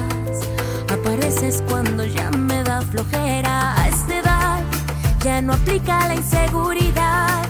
Apareces 0.93 1.63
cuando 1.67 2.05
ya 2.05 2.29
me 2.29 2.63
da 2.63 2.81
flojera. 2.81 3.81
A 3.81 3.87
esta 3.87 4.19
edad 4.19 4.59
ya 5.23 5.41
no 5.41 5.53
aplica 5.53 6.07
la 6.07 6.13
inseguridad. 6.13 7.45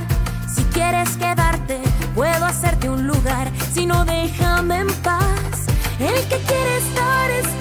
Si 0.48 0.64
quieres 0.66 1.10
quedarte, 1.18 1.82
puedo 2.14 2.46
hacerte 2.46 2.90
un 2.90 3.06
lugar. 3.06 3.52
Si 3.74 3.86
no, 3.86 4.06
déjame 4.06 4.80
en 4.80 4.94
paz. 5.04 5.66
El 6.00 6.16
que 6.30 6.38
quiere 6.38 6.78
estar 6.78 7.32
está. 7.32 7.55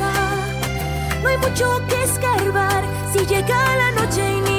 No 1.25 1.31
hay 1.31 1.39
mucho 1.39 1.81
que 1.89 2.03
escarbar. 2.03 2.85
Si 3.11 3.25
llega 3.25 3.77
la 3.77 3.93
noche 3.93 4.54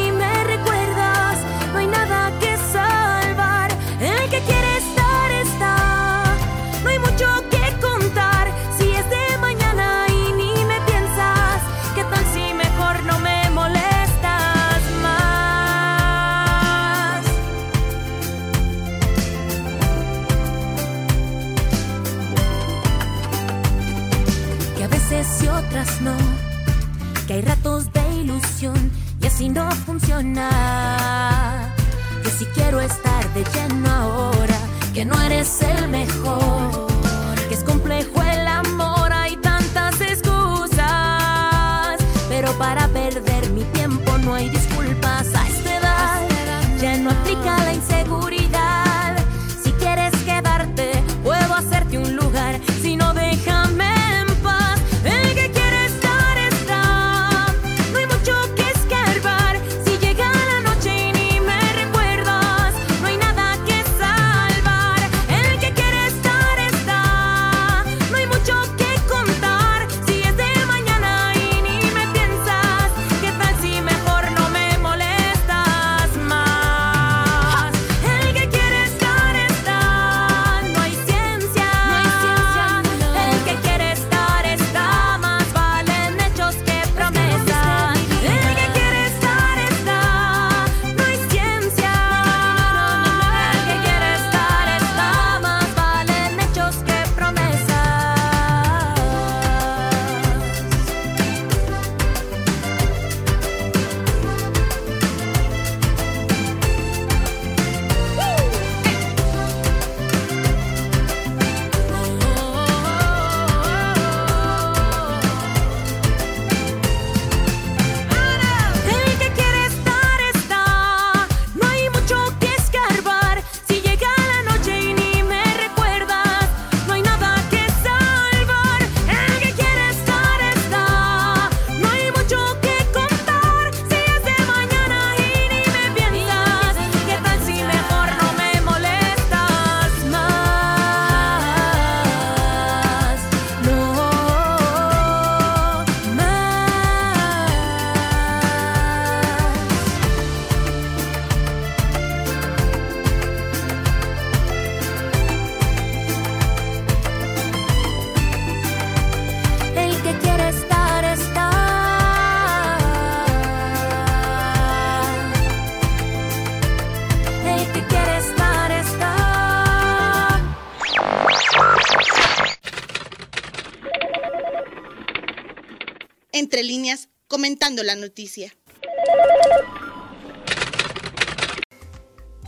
comentando 177.45 177.83
la 177.83 177.93
noticia. 177.93 178.51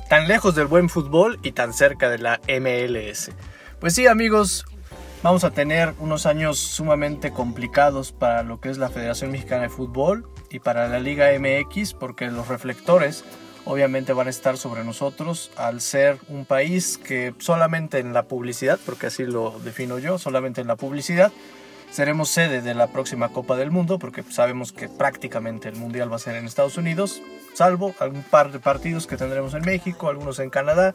Tan 0.09 0.27
lejos 0.27 0.55
del 0.55 0.65
buen 0.65 0.89
fútbol 0.89 1.37
y 1.43 1.51
tan 1.51 1.71
cerca 1.71 2.09
de 2.09 2.17
la 2.17 2.41
MLS. 2.47 3.29
Pues 3.79 3.93
sí 3.93 4.07
amigos, 4.07 4.65
vamos 5.21 5.43
a 5.43 5.51
tener 5.51 5.93
unos 5.99 6.25
años 6.25 6.57
sumamente 6.57 7.31
complicados 7.31 8.11
para 8.11 8.41
lo 8.41 8.59
que 8.59 8.69
es 8.69 8.79
la 8.79 8.89
Federación 8.89 9.29
Mexicana 9.29 9.61
de 9.61 9.69
Fútbol 9.69 10.27
y 10.49 10.57
para 10.57 10.87
la 10.87 10.99
Liga 10.99 11.27
MX 11.37 11.93
porque 11.93 12.25
los 12.31 12.47
reflectores 12.47 13.23
obviamente 13.65 14.13
van 14.13 14.25
a 14.25 14.31
estar 14.31 14.57
sobre 14.57 14.83
nosotros 14.83 15.51
al 15.57 15.79
ser 15.79 16.17
un 16.27 16.43
país 16.45 16.97
que 16.97 17.35
solamente 17.37 17.99
en 17.99 18.13
la 18.13 18.23
publicidad, 18.23 18.79
porque 18.83 19.05
así 19.07 19.25
lo 19.25 19.59
defino 19.59 19.99
yo, 19.99 20.17
solamente 20.17 20.61
en 20.61 20.65
la 20.65 20.75
publicidad, 20.75 21.31
seremos 21.91 22.29
sede 22.29 22.61
de 22.61 22.73
la 22.73 22.87
próxima 22.87 23.29
Copa 23.29 23.55
del 23.55 23.71
Mundo, 23.71 23.99
porque 23.99 24.23
sabemos 24.23 24.71
que 24.71 24.89
prácticamente 24.89 25.69
el 25.69 25.75
Mundial 25.75 26.11
va 26.11 26.17
a 26.17 26.19
ser 26.19 26.35
en 26.35 26.45
Estados 26.45 26.77
Unidos, 26.77 27.21
salvo 27.53 27.95
algún 27.99 28.23
par 28.23 28.51
de 28.51 28.59
partidos 28.59 29.07
que 29.07 29.17
tendremos 29.17 29.53
en 29.53 29.61
México, 29.61 30.09
algunos 30.09 30.39
en 30.39 30.49
Canadá, 30.49 30.93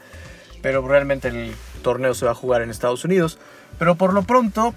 pero 0.61 0.87
realmente 0.87 1.29
el 1.29 1.55
torneo 1.83 2.15
se 2.15 2.25
va 2.25 2.33
a 2.33 2.37
jugar 2.37 2.63
en 2.63 2.71
Estados 2.71 3.05
Unidos. 3.05 3.39
Pero 3.79 3.97
por 3.97 4.13
lo 4.13 4.23
pronto 4.23 4.75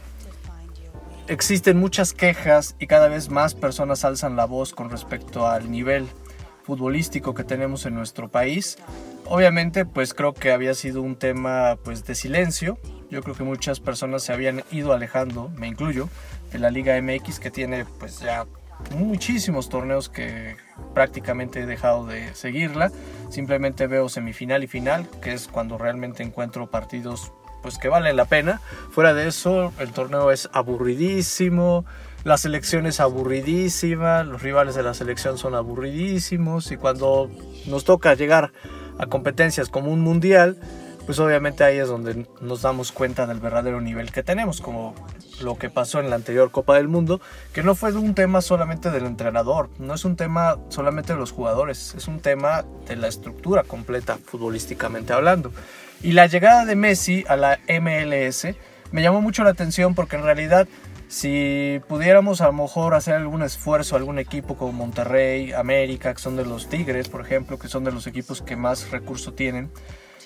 existen 1.27 1.77
muchas 1.77 2.13
quejas 2.13 2.75
y 2.79 2.87
cada 2.87 3.07
vez 3.07 3.29
más 3.29 3.53
personas 3.53 4.03
alzan 4.05 4.35
la 4.35 4.45
voz 4.45 4.73
con 4.73 4.89
respecto 4.89 5.47
al 5.47 5.69
nivel 5.71 6.07
futbolístico 6.63 7.33
que 7.33 7.43
tenemos 7.43 7.85
en 7.85 7.93
nuestro 7.93 8.29
país. 8.29 8.77
Obviamente, 9.25 9.85
pues 9.85 10.13
creo 10.13 10.33
que 10.33 10.51
había 10.51 10.73
sido 10.73 11.01
un 11.01 11.15
tema 11.15 11.77
pues 11.83 12.05
de 12.05 12.15
silencio. 12.15 12.77
Yo 13.09 13.21
creo 13.21 13.35
que 13.35 13.43
muchas 13.43 13.79
personas 13.79 14.23
se 14.23 14.33
habían 14.33 14.63
ido 14.71 14.93
alejando, 14.93 15.49
me 15.57 15.67
incluyo, 15.67 16.09
de 16.51 16.59
la 16.59 16.69
Liga 16.69 16.99
MX 17.01 17.39
que 17.39 17.51
tiene 17.51 17.85
pues 17.99 18.19
ya 18.19 18.45
muchísimos 18.95 19.69
torneos 19.69 20.09
que 20.09 20.57
prácticamente 20.93 21.61
he 21.61 21.65
dejado 21.65 22.05
de 22.05 22.33
seguirla. 22.35 22.91
Simplemente 23.29 23.87
veo 23.87 24.09
semifinal 24.09 24.63
y 24.63 24.67
final, 24.67 25.07
que 25.21 25.33
es 25.33 25.47
cuando 25.47 25.77
realmente 25.77 26.23
encuentro 26.23 26.69
partidos 26.69 27.31
pues 27.61 27.77
que 27.77 27.87
valen 27.87 28.15
la 28.15 28.25
pena. 28.25 28.61
Fuera 28.91 29.13
de 29.13 29.27
eso, 29.27 29.73
el 29.79 29.91
torneo 29.91 30.31
es 30.31 30.49
aburridísimo 30.53 31.85
la 32.25 32.39
selección 32.39 32.87
es 32.87 33.01
aburridísima, 33.01 34.23
los 34.23 34.41
rivales 34.41 34.73
de 34.73 34.81
la 34.81 34.95
selección 34.95 35.37
son 35.37 35.53
aburridísimos 35.53 36.71
y 36.71 36.75
cuando 36.75 37.29
nos 37.67 37.83
toca 37.83 38.15
llegar 38.15 38.51
a 38.97 39.05
competencias 39.05 39.69
como 39.69 39.91
un 39.91 40.01
mundial, 40.01 40.57
pues 41.05 41.19
obviamente 41.19 41.63
ahí 41.63 41.77
es 41.77 41.87
donde 41.87 42.25
nos 42.41 42.63
damos 42.63 42.91
cuenta 42.91 43.27
del 43.27 43.39
verdadero 43.39 43.79
nivel 43.79 44.11
que 44.11 44.23
tenemos, 44.23 44.59
como 44.59 44.95
lo 45.41 45.57
que 45.57 45.69
pasó 45.69 45.99
en 45.99 46.09
la 46.09 46.15
anterior 46.15 46.51
Copa 46.51 46.75
del 46.75 46.87
Mundo, 46.87 47.21
que 47.53 47.61
no 47.61 47.75
fue 47.75 47.93
un 47.93 48.15
tema 48.15 48.41
solamente 48.41 48.89
del 48.89 49.05
entrenador, 49.05 49.69
no 49.77 49.93
es 49.93 50.05
un 50.05 50.15
tema 50.15 50.57
solamente 50.69 51.13
de 51.13 51.19
los 51.19 51.31
jugadores, 51.31 51.93
es 51.95 52.07
un 52.07 52.19
tema 52.19 52.65
de 52.87 52.95
la 52.95 53.07
estructura 53.07 53.63
completa 53.63 54.17
futbolísticamente 54.25 55.13
hablando. 55.13 55.51
Y 56.01 56.13
la 56.13 56.25
llegada 56.25 56.65
de 56.65 56.75
Messi 56.75 57.23
a 57.27 57.35
la 57.35 57.59
MLS 57.67 58.47
me 58.91 59.01
llamó 59.01 59.21
mucho 59.21 59.43
la 59.43 59.51
atención 59.51 59.93
porque 59.93 60.15
en 60.15 60.23
realidad 60.23 60.67
si 61.07 61.81
pudiéramos 61.87 62.41
a 62.41 62.47
lo 62.47 62.53
mejor 62.53 62.95
hacer 62.95 63.13
algún 63.13 63.43
esfuerzo, 63.43 63.95
algún 63.95 64.17
equipo 64.17 64.57
como 64.57 64.71
Monterrey, 64.71 65.53
América, 65.53 66.13
que 66.13 66.19
son 66.19 66.35
de 66.35 66.45
los 66.45 66.67
Tigres, 66.67 67.09
por 67.09 67.21
ejemplo, 67.21 67.59
que 67.59 67.67
son 67.67 67.83
de 67.83 67.91
los 67.91 68.07
equipos 68.07 68.41
que 68.41 68.55
más 68.55 68.89
recursos 68.89 69.35
tienen 69.35 69.69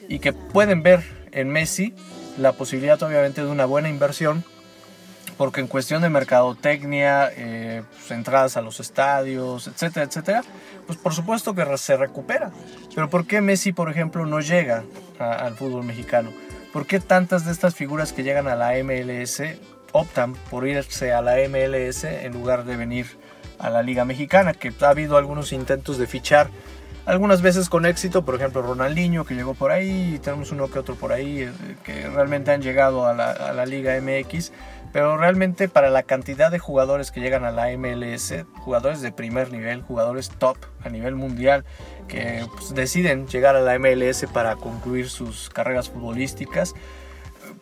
y 0.08 0.20
que 0.20 0.34
pueden 0.34 0.84
ver 0.84 1.04
en 1.32 1.50
Messi 1.50 1.94
la 2.38 2.54
posibilidad 2.54 3.02
obviamente 3.04 3.44
de 3.44 3.48
una 3.50 3.66
buena 3.66 3.90
inversión, 3.90 4.44
porque 5.38 5.62
en 5.62 5.68
cuestión 5.68 6.02
de 6.02 6.10
mercadotecnia, 6.10 7.32
eh, 7.36 7.84
pues, 7.92 8.12
entradas 8.12 8.58
a 8.58 8.62
los 8.62 8.80
estadios, 8.80 9.68
etcétera, 9.68 10.06
etcétera, 10.06 10.44
pues 10.86 10.98
por 10.98 11.14
supuesto 11.14 11.54
que 11.54 11.66
se 11.78 11.98
recupera. 11.98 12.52
Pero 12.94 13.10
¿por 13.10 13.28
qué 13.28 13.42
Messi, 13.42 13.72
por 13.72 13.90
ejemplo, 13.90 14.26
no 14.26 14.40
llega 14.42 14.84
al 15.20 15.56
fútbol 15.56 15.84
mexicano? 15.84 16.32
¿Por 16.74 16.86
qué 16.86 17.00
tantas 17.00 17.46
de 17.46 17.52
estas 17.52 17.76
figuras 17.76 18.14
que 18.14 18.24
llegan 18.24 18.48
a 18.48 18.56
la 18.56 18.74
MLS 18.84 19.42
optan 19.92 20.34
por 20.34 20.68
irse 20.68 21.14
a 21.14 21.22
la 21.22 21.36
MLS 21.48 22.04
en 22.04 22.34
lugar 22.34 22.66
de 22.66 22.76
venir 22.76 23.08
a 23.58 23.70
la 23.70 23.82
Liga 23.84 24.06
Mexicana, 24.06 24.54
que 24.54 24.72
ha 24.82 24.90
habido 24.90 25.18
algunos 25.18 25.52
intentos 25.52 25.98
de 25.98 26.08
fichar, 26.08 26.50
algunas 27.10 27.42
veces 27.42 27.70
con 27.70 27.88
éxito, 27.88 28.24
por 28.24 28.36
ejemplo 28.36 28.62
Ronaldinho 28.62 29.26
que 29.26 29.34
llegó 29.34 29.56
por 29.56 29.72
ahí, 29.72 30.14
y 30.16 30.20
tenemos 30.20 30.52
uno 30.52 30.70
que 30.70 30.78
otro 30.78 30.94
por 30.94 31.12
ahí 31.12 31.42
eh, 31.42 31.52
que 31.84 32.08
realmente 32.08 32.52
han 32.52 32.62
llegado 32.62 33.08
a 33.08 33.14
la, 33.16 33.32
a 33.32 33.52
la 33.52 33.66
Liga 33.66 34.00
MX, 34.00 34.52
pero 34.94 35.18
realmente 35.18 35.68
para 35.68 35.90
la 35.90 36.04
cantidad 36.04 36.52
de 36.52 36.60
jugadores 36.60 37.10
que 37.10 37.20
llegan 37.20 37.46
a 37.46 37.52
la 37.52 37.76
MLS, 37.76 38.46
jugadores 38.60 39.02
de 39.02 39.12
primer 39.12 39.52
nivel, 39.52 39.82
jugadores 39.82 40.30
top 40.30 40.58
a 40.84 40.90
nivel 40.90 41.16
mundial, 41.16 41.66
que 42.08 42.46
pues, 42.56 42.76
deciden 42.76 43.28
llegar 43.28 43.56
a 43.56 43.62
la 43.62 43.78
MLS 43.80 44.28
para 44.32 44.56
concluir 44.56 45.10
sus 45.10 45.50
carreras 45.50 45.90
futbolísticas, 45.90 46.76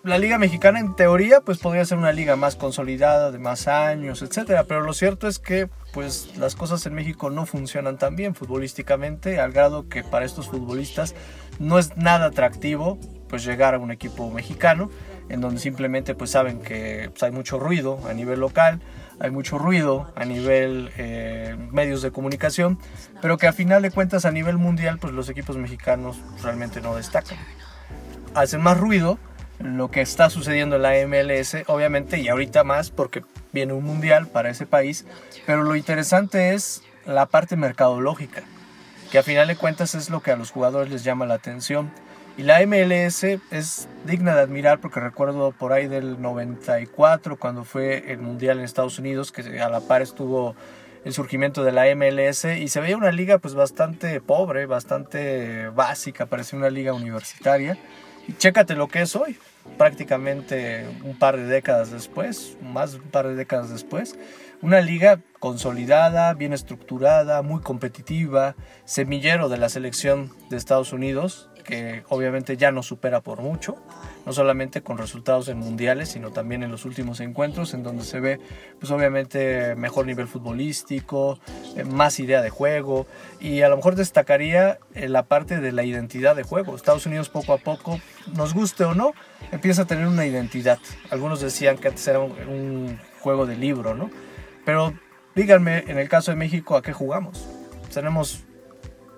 la 0.03 0.17
liga 0.17 0.37
mexicana 0.37 0.79
en 0.79 0.95
teoría 0.95 1.41
pues 1.41 1.57
podría 1.59 1.85
ser 1.85 1.97
una 1.97 2.11
liga 2.11 2.35
más 2.35 2.55
consolidada, 2.55 3.31
de 3.31 3.39
más 3.39 3.67
años, 3.67 4.21
etcétera, 4.21 4.63
pero 4.63 4.81
lo 4.81 4.93
cierto 4.93 5.27
es 5.27 5.39
que 5.39 5.69
pues 5.93 6.37
las 6.37 6.55
cosas 6.55 6.85
en 6.85 6.93
México 6.93 7.29
no 7.29 7.45
funcionan 7.45 7.97
tan 7.97 8.15
bien 8.15 8.35
futbolísticamente, 8.35 9.39
al 9.39 9.51
grado 9.51 9.89
que 9.89 10.03
para 10.03 10.25
estos 10.25 10.47
futbolistas 10.47 11.15
no 11.59 11.79
es 11.79 11.97
nada 11.97 12.27
atractivo 12.27 12.99
pues 13.29 13.43
llegar 13.43 13.75
a 13.75 13.79
un 13.79 13.91
equipo 13.91 14.31
mexicano 14.31 14.89
en 15.29 15.41
donde 15.41 15.59
simplemente 15.59 16.15
pues 16.15 16.31
saben 16.31 16.61
que 16.61 17.09
pues, 17.09 17.23
hay 17.23 17.31
mucho 17.31 17.59
ruido 17.59 17.99
a 18.07 18.13
nivel 18.13 18.39
local, 18.39 18.81
hay 19.19 19.31
mucho 19.31 19.57
ruido 19.57 20.11
a 20.15 20.25
nivel 20.25 20.91
eh, 20.97 21.55
medios 21.71 22.01
de 22.01 22.11
comunicación, 22.11 22.79
pero 23.21 23.37
que 23.37 23.47
a 23.47 23.53
final 23.53 23.81
de 23.81 23.91
cuentas 23.91 24.25
a 24.25 24.31
nivel 24.31 24.57
mundial 24.57 24.99
pues 24.99 25.13
los 25.13 25.27
equipos 25.29 25.57
mexicanos 25.57 26.17
realmente 26.41 26.81
no 26.81 26.95
destacan. 26.95 27.37
Hacen 28.33 28.61
más 28.61 28.77
ruido, 28.77 29.17
lo 29.59 29.89
que 29.89 30.01
está 30.01 30.29
sucediendo 30.29 30.75
en 30.75 30.81
la 30.81 30.93
MLS, 31.07 31.57
obviamente, 31.67 32.19
y 32.19 32.27
ahorita 32.27 32.63
más 32.63 32.91
porque 32.91 33.23
viene 33.51 33.73
un 33.73 33.83
mundial 33.83 34.27
para 34.27 34.49
ese 34.49 34.65
país, 34.65 35.05
pero 35.45 35.63
lo 35.63 35.75
interesante 35.75 36.53
es 36.53 36.83
la 37.05 37.25
parte 37.25 37.55
mercadológica, 37.55 38.43
que 39.11 39.17
a 39.17 39.23
final 39.23 39.47
de 39.47 39.55
cuentas 39.55 39.95
es 39.95 40.09
lo 40.09 40.21
que 40.21 40.31
a 40.31 40.35
los 40.35 40.51
jugadores 40.51 40.91
les 40.91 41.03
llama 41.03 41.25
la 41.25 41.35
atención. 41.35 41.91
Y 42.37 42.43
la 42.43 42.63
MLS 42.67 43.23
es 43.23 43.87
digna 44.05 44.35
de 44.35 44.41
admirar 44.41 44.79
porque 44.79 44.99
recuerdo 44.99 45.53
por 45.53 45.73
ahí 45.73 45.87
del 45.87 46.21
94, 46.21 47.37
cuando 47.37 47.63
fue 47.63 48.11
el 48.11 48.19
Mundial 48.19 48.59
en 48.59 48.65
Estados 48.65 48.99
Unidos, 48.99 49.31
que 49.31 49.59
a 49.59 49.69
la 49.69 49.79
par 49.79 50.03
estuvo 50.03 50.55
el 51.03 51.13
surgimiento 51.13 51.63
de 51.63 51.71
la 51.71 51.85
MLS 51.95 52.45
y 52.45 52.67
se 52.67 52.79
veía 52.79 52.95
una 52.95 53.11
liga 53.11 53.39
pues 53.39 53.55
bastante 53.55 54.21
pobre, 54.21 54.67
bastante 54.67 55.69
básica, 55.69 56.27
parecía 56.27 56.59
una 56.59 56.69
liga 56.69 56.93
universitaria 56.93 57.75
chécate 58.37 58.75
lo 58.75 58.87
que 58.87 59.01
es 59.01 59.15
hoy, 59.15 59.37
prácticamente 59.77 60.85
un 61.03 61.17
par 61.17 61.37
de 61.37 61.45
décadas 61.45 61.91
después, 61.91 62.57
más 62.61 62.93
de 62.93 62.99
un 62.99 63.09
par 63.09 63.27
de 63.27 63.35
décadas 63.35 63.69
después, 63.69 64.17
una 64.61 64.81
liga 64.81 65.19
consolidada, 65.39 66.33
bien 66.33 66.53
estructurada, 66.53 67.41
muy 67.41 67.61
competitiva, 67.61 68.55
semillero 68.85 69.49
de 69.49 69.57
la 69.57 69.69
selección 69.69 70.31
de 70.49 70.57
Estados 70.57 70.93
Unidos, 70.93 71.49
que 71.67 72.03
obviamente 72.07 72.55
ya 72.55 72.71
no 72.71 72.81
supera 72.81 73.19
por 73.19 73.41
mucho, 73.41 73.75
no 74.25 74.31
solamente 74.31 74.81
con 74.81 74.97
resultados 74.97 75.49
en 75.49 75.59
mundiales, 75.59 76.09
sino 76.09 76.31
también 76.31 76.63
en 76.63 76.71
los 76.71 76.85
últimos 76.85 77.19
encuentros, 77.19 77.73
en 77.73 77.83
donde 77.83 78.05
se 78.05 78.21
ve, 78.21 78.39
pues 78.79 78.89
obviamente, 78.89 79.75
mejor 79.75 80.05
nivel 80.05 80.27
futbolístico, 80.27 81.39
eh, 81.75 81.83
más 81.83 82.19
idea 82.19 82.41
de 82.41 82.49
juego, 82.49 83.05
y 83.41 83.61
a 83.61 83.69
lo 83.69 83.75
mejor 83.75 83.95
destacaría 83.95 84.79
eh, 84.95 85.09
la 85.09 85.23
parte 85.23 85.59
de 85.59 85.73
la 85.73 85.83
identidad 85.83 86.37
de 86.37 86.43
juego. 86.43 86.75
Estados 86.75 87.05
Unidos 87.05 87.27
poco 87.27 87.51
a 87.51 87.57
poco, 87.57 87.99
nos 88.33 88.53
guste 88.53 88.85
o 88.85 88.95
no, 88.95 89.11
empieza 89.51 89.81
a 89.81 89.85
tener 89.85 90.07
una 90.07 90.25
identidad. 90.25 90.79
Algunos 91.11 91.41
decían 91.41 91.77
que 91.77 91.89
antes 91.89 92.07
era 92.07 92.19
un 92.19 92.97
juego 93.19 93.45
de 93.45 93.57
libro, 93.57 93.93
¿no? 93.93 94.09
Pero 94.63 94.93
díganme, 95.35 95.83
en 95.87 95.99
el 95.99 96.07
caso 96.07 96.31
de 96.31 96.37
México, 96.37 96.77
¿a 96.77 96.81
qué 96.81 96.93
jugamos? 96.93 97.45
Tenemos 97.93 98.46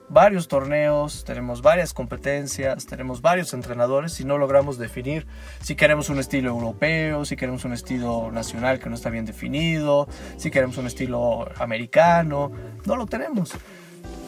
varios 0.09 0.47
torneos, 0.47 1.23
tenemos 1.23 1.61
varias 1.61 1.93
competencias, 1.93 2.85
tenemos 2.85 3.21
varios 3.21 3.53
entrenadores 3.53 4.19
y 4.19 4.25
no 4.25 4.37
logramos 4.37 4.77
definir 4.77 5.27
si 5.61 5.75
queremos 5.75 6.09
un 6.09 6.19
estilo 6.19 6.49
europeo, 6.49 7.25
si 7.25 7.35
queremos 7.35 7.63
un 7.65 7.73
estilo 7.73 8.31
nacional 8.31 8.79
que 8.79 8.89
no 8.89 8.95
está 8.95 9.09
bien 9.09 9.25
definido, 9.25 10.07
si 10.37 10.51
queremos 10.51 10.77
un 10.77 10.87
estilo 10.87 11.47
americano, 11.59 12.51
no 12.85 12.95
lo 12.95 13.05
tenemos. 13.05 13.53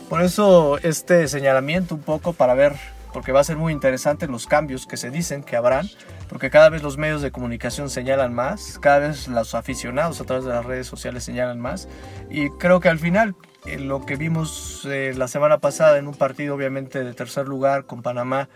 Por 0.09 0.21
eso 0.21 0.77
este 0.79 1.27
señalamiento 1.27 1.95
un 1.95 2.01
poco 2.01 2.33
para 2.33 2.53
ver, 2.53 2.75
porque 3.13 3.31
va 3.31 3.39
a 3.39 3.43
ser 3.43 3.57
muy 3.57 3.73
interesante 3.73 4.27
los 4.27 4.45
cambios 4.45 4.85
que 4.85 4.97
se 4.97 5.09
dicen 5.09 5.43
que 5.43 5.55
habrán, 5.55 5.89
porque 6.29 6.49
cada 6.49 6.69
vez 6.69 6.83
los 6.83 6.97
medios 6.97 7.21
de 7.21 7.31
comunicación 7.31 7.89
señalan 7.89 8.33
más, 8.33 8.77
cada 8.79 8.99
vez 8.99 9.27
los 9.27 9.55
aficionados 9.55 10.21
a 10.21 10.25
través 10.25 10.45
de 10.45 10.51
las 10.51 10.65
redes 10.65 10.87
sociales 10.87 11.23
señalan 11.23 11.59
más, 11.59 11.87
y 12.29 12.49
creo 12.51 12.79
que 12.79 12.89
al 12.89 12.99
final 12.99 13.35
lo 13.65 14.05
que 14.05 14.15
vimos 14.15 14.85
eh, 14.85 15.13
la 15.15 15.27
semana 15.27 15.59
pasada 15.59 15.97
en 15.97 16.07
un 16.07 16.15
partido 16.15 16.55
obviamente 16.55 17.03
de 17.03 17.13
tercer 17.13 17.47
lugar 17.47 17.85
con 17.85 18.01
Panamá, 18.01 18.49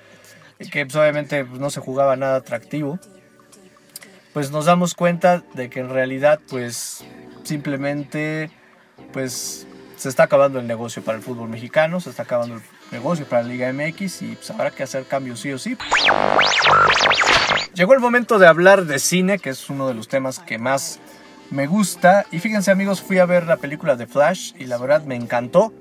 que 0.72 0.86
pues, 0.86 0.96
obviamente 0.96 1.46
pues, 1.46 1.60
no 1.60 1.70
se 1.70 1.80
jugaba 1.80 2.16
nada 2.16 2.38
atractivo, 2.38 3.00
pues 4.34 4.52
nos 4.52 4.66
damos 4.66 4.96
cuenta 4.96 5.44
de 5.54 5.70
que 5.70 5.80
en 5.80 5.90
realidad 5.90 6.40
pues 6.50 7.06
simplemente 7.44 8.50
pues 9.14 9.68
se 9.96 10.10
está 10.10 10.24
acabando 10.24 10.60
el 10.60 10.68
negocio 10.68 11.04
para 11.04 11.18
el 11.18 11.24
fútbol 11.24 11.50
mexicano, 11.50 12.02
se 12.02 12.10
está 12.10 12.24
acabando 12.24 12.56
el 12.56 12.62
negocio 12.92 13.26
para 13.26 13.44
la 13.44 13.50
Liga 13.50 13.72
MX 13.72 14.22
y 14.24 14.36
pues 14.36 14.50
habrá 14.52 14.72
que 14.72 14.84
hacer 14.84 15.06
cambios 15.06 15.40
sí 15.40 15.52
o 15.52 15.58
sí. 15.58 15.78
Llegó 17.74 17.94
el 17.94 18.00
momento 18.00 18.40
de 18.40 18.48
hablar 18.48 18.86
de 18.86 19.00
cine, 19.00 19.40
que 19.40 19.52
es 19.52 19.70
uno 19.70 19.88
de 19.88 19.94
los 19.94 20.08
temas 20.08 20.40
que 20.40 20.58
más 20.58 21.00
me 21.52 21.68
gusta. 21.68 22.26
Y 22.32 22.40
fíjense 22.40 22.72
amigos, 22.72 23.02
fui 23.02 23.20
a 23.20 23.26
ver 23.26 23.46
la 23.46 23.58
película 23.58 23.96
de 23.96 24.08
Flash 24.08 24.54
y 24.58 24.66
la 24.66 24.78
verdad 24.78 25.04
me 25.04 25.16
encantó, 25.16 25.74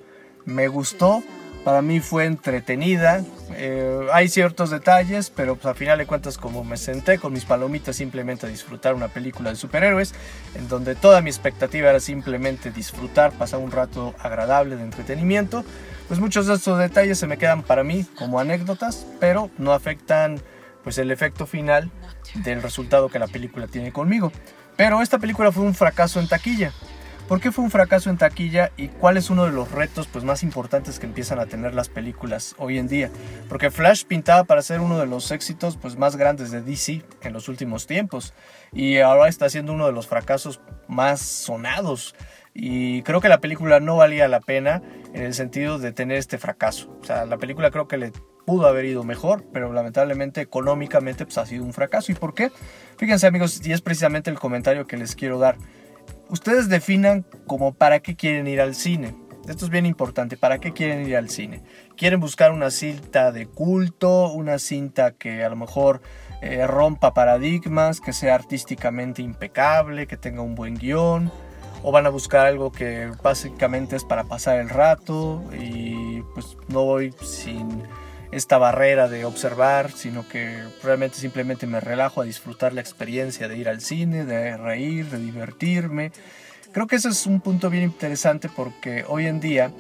me 0.45 0.69
gustó. 0.69 1.23
Para 1.65 1.81
mí 1.81 2.01
fue 2.01 2.27
entretenida. 2.27 3.25
Eh, 3.53 4.07
hay 4.13 4.29
ciertos 4.29 4.69
detalles, 4.69 5.31
pero 5.31 5.57
pues 5.57 5.65
a 5.65 5.75
final 5.75 5.97
de 5.97 6.05
cuentas 6.05 6.37
como 6.37 6.63
me 6.63 6.77
senté 6.77 7.19
con 7.19 7.33
mis 7.33 7.47
palomitas 7.47 7.97
simplemente 7.97 8.45
a 8.45 8.51
disfrutar 8.51 8.95
una 8.95 9.09
película 9.09 9.49
de 9.49 9.57
superhéroes, 9.57 10.15
en 10.57 10.69
donde 10.69 10.95
toda 10.95 11.23
mi 11.23 11.31
expectativa 11.31 11.89
era 11.89 12.01
simplemente 12.01 12.71
disfrutar, 12.71 13.33
pasar 13.33 13.61
un 13.61 13.71
rato 13.71 14.15
agradable 14.19 14.77
de 14.77 14.83
entretenimiento, 14.83 15.65
pues 16.07 16.21
muchos 16.21 16.47
de 16.47 16.55
estos 16.55 16.79
detalles 16.79 17.19
se 17.19 17.27
me 17.27 17.39
quedan 17.39 17.63
para 17.63 17.83
mí 17.83 18.05
como 18.15 18.39
anécdotas, 18.39 19.07
pero 19.19 19.51
no 19.57 19.73
afectan 19.73 20.43
pues 20.83 20.99
el 20.99 21.11
efecto 21.11 21.47
final 21.47 21.91
del 22.35 22.61
resultado 22.61 23.09
que 23.09 23.19
la 23.19 23.27
película 23.27 23.67
tiene 23.69 23.91
conmigo. 23.91 24.31
Pero 24.77 25.03
esta 25.03 25.19
película 25.19 25.53
fue 25.53 25.63
un 25.63 25.75
fracaso 25.75 26.21
en 26.21 26.29
taquilla. 26.29 26.73
¿Por 27.29 27.41
qué 27.41 27.51
fue 27.51 27.65
un 27.65 27.71
fracaso 27.71 28.11
en 28.11 28.19
taquilla 28.19 28.71
y 28.77 28.89
cuál 28.89 29.17
es 29.17 29.31
uno 29.31 29.47
de 29.47 29.53
los 29.53 29.73
retos 29.73 30.07
pues, 30.09 30.25
más 30.25 30.43
importantes 30.43 30.99
que 30.99 31.07
empiezan 31.07 31.39
a 31.39 31.47
tener 31.47 31.75
las 31.75 31.89
películas 31.89 32.55
hoy 32.59 32.79
en 32.79 32.87
día? 32.87 33.11
Porque 33.49 33.71
Flash 33.71 34.05
pintaba 34.05 34.45
para 34.45 34.61
ser 34.61 34.81
uno 34.81 34.99
de 34.99 35.07
los 35.07 35.31
éxitos 35.31 35.79
pues, 35.79 35.97
más 35.97 36.17
grandes 36.17 36.51
de 36.51 36.61
DC 36.61 37.03
en 37.23 37.33
los 37.33 37.49
últimos 37.49 37.87
tiempos 37.87 38.35
y 38.73 38.99
ahora 38.99 39.29
está 39.29 39.49
siendo 39.49 39.73
uno 39.73 39.87
de 39.87 39.93
los 39.93 40.07
fracasos 40.07 40.61
más 40.87 41.21
sonados. 41.21 42.15
Y 42.53 43.03
creo 43.03 43.23
que 43.23 43.31
la 43.31 43.41
película 43.41 43.81
no 43.81 43.97
valía 43.97 44.29
la 44.29 44.41
pena 44.41 44.83
en 45.15 45.23
el 45.23 45.33
sentido 45.33 45.79
de 45.79 45.93
tener 45.93 46.19
este 46.19 46.37
fracaso. 46.37 46.95
O 47.01 47.05
sea, 47.05 47.25
la 47.25 47.39
película 47.39 47.71
creo 47.71 47.89
que 47.89 47.97
le 47.97 48.13
pudo 48.45 48.67
haber 48.67 48.85
ido 48.85 49.05
mejor, 49.05 49.45
pero 49.53 49.73
lamentablemente 49.73 50.41
económicamente 50.41 51.25
pues, 51.25 51.39
ha 51.39 51.47
sido 51.47 51.65
un 51.65 51.73
fracaso. 51.73 52.13
¿Y 52.13 52.15
por 52.15 52.35
qué? 52.35 52.51
Fíjense 52.99 53.27
amigos, 53.27 53.61
y 53.65 53.73
es 53.73 53.81
precisamente 53.81 54.31
el 54.31 54.39
comentario 54.39 54.87
que 54.87 54.97
les 54.97 55.15
quiero 55.15 55.39
dar 55.39 55.57
ustedes 56.29 56.69
definan 56.69 57.25
como 57.47 57.75
para 57.75 58.01
qué 58.01 58.17
quieren 58.17 58.47
ir 58.47 58.61
al 58.61 58.75
cine. 58.75 59.15
Esto 59.49 59.67
es 59.67 59.71
bien 59.71 59.85
importante, 59.85 60.39
¿para 60.39 60.59
qué 60.59 60.73
quieren 60.73 61.07
ir 61.07 61.17
al 61.17 61.29
cine? 61.29 61.63
¿Quieren 61.97 62.19
buscar 62.19 62.51
una 62.51 62.71
cinta 62.71 63.31
de 63.31 63.47
culto, 63.47 64.33
una 64.33 64.59
cinta 64.59 65.13
que 65.13 65.45
a 65.45 65.51
lo 65.51 65.57
mejor 65.57 66.01
eh, 66.41 66.67
rompa 66.67 67.13
paradigmas, 67.13 68.01
que 68.01 68.15
sea 68.15 68.35
artísticamente 68.35 69.21
impecable, 69.21 70.07
que 70.07 70.17
tenga 70.17 70.41
un 70.41 70.55
buen 70.55 70.77
guion? 70.77 71.31
¿O 71.83 71.93
van 71.93 72.07
a 72.07 72.09
buscar 72.09 72.47
algo 72.47 72.73
que 72.73 73.13
básicamente 73.23 73.97
es 73.97 74.05
para 74.05 74.25
pasar 74.25 74.59
el 74.59 74.71
rato 74.71 75.45
y 75.53 76.23
pues 76.33 76.57
no 76.69 76.83
voy 76.85 77.15
sin 77.21 77.83
esta 78.35 78.59
barrera 78.59 79.09
de 79.09 79.25
observar, 79.25 79.93
sino 79.93 80.29
que 80.29 80.65
realmente 80.83 81.17
simplemente 81.19 81.69
me 81.69 81.79
relajo 81.79 82.21
a 82.21 82.25
disfrutar 82.25 82.73
la 82.73 82.81
experiencia 82.81 83.47
de 83.47 83.57
ir 83.57 83.69
al 83.69 83.81
cine, 83.81 84.25
de 84.25 84.57
reír, 84.57 85.09
de 85.09 85.19
divertirme. 85.19 86.11
Creo 86.73 86.89
que 86.89 86.97
ese 86.97 87.11
es 87.11 87.27
un 87.27 87.41
punto 87.41 87.71
bien 87.71 87.85
interesante 87.85 88.49
porque 88.49 89.05
hoy 89.07 89.27
en 89.27 89.39
día 89.39 89.71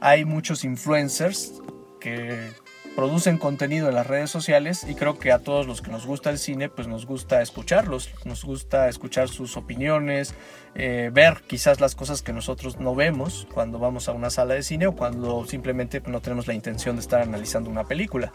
hay 0.00 0.24
muchos 0.24 0.64
influencers 0.64 1.52
que 2.00 2.50
producen 3.00 3.38
contenido 3.38 3.88
en 3.88 3.94
las 3.94 4.06
redes 4.06 4.28
sociales 4.30 4.84
y 4.86 4.94
creo 4.94 5.18
que 5.18 5.32
a 5.32 5.38
todos 5.38 5.66
los 5.66 5.80
que 5.80 5.90
nos 5.90 6.04
gusta 6.04 6.28
el 6.28 6.36
cine 6.36 6.68
pues 6.68 6.86
nos 6.86 7.06
gusta 7.06 7.40
escucharlos, 7.40 8.10
nos 8.26 8.44
gusta 8.44 8.90
escuchar 8.90 9.30
sus 9.30 9.56
opiniones, 9.56 10.34
eh, 10.74 11.10
ver 11.10 11.42
quizás 11.46 11.80
las 11.80 11.94
cosas 11.94 12.20
que 12.20 12.34
nosotros 12.34 12.78
no 12.78 12.94
vemos 12.94 13.48
cuando 13.54 13.78
vamos 13.78 14.06
a 14.10 14.12
una 14.12 14.28
sala 14.28 14.52
de 14.52 14.62
cine 14.62 14.86
o 14.86 14.94
cuando 14.94 15.46
simplemente 15.46 16.02
no 16.06 16.20
tenemos 16.20 16.46
la 16.46 16.52
intención 16.52 16.96
de 16.96 17.00
estar 17.00 17.22
analizando 17.22 17.70
una 17.70 17.84
película. 17.84 18.34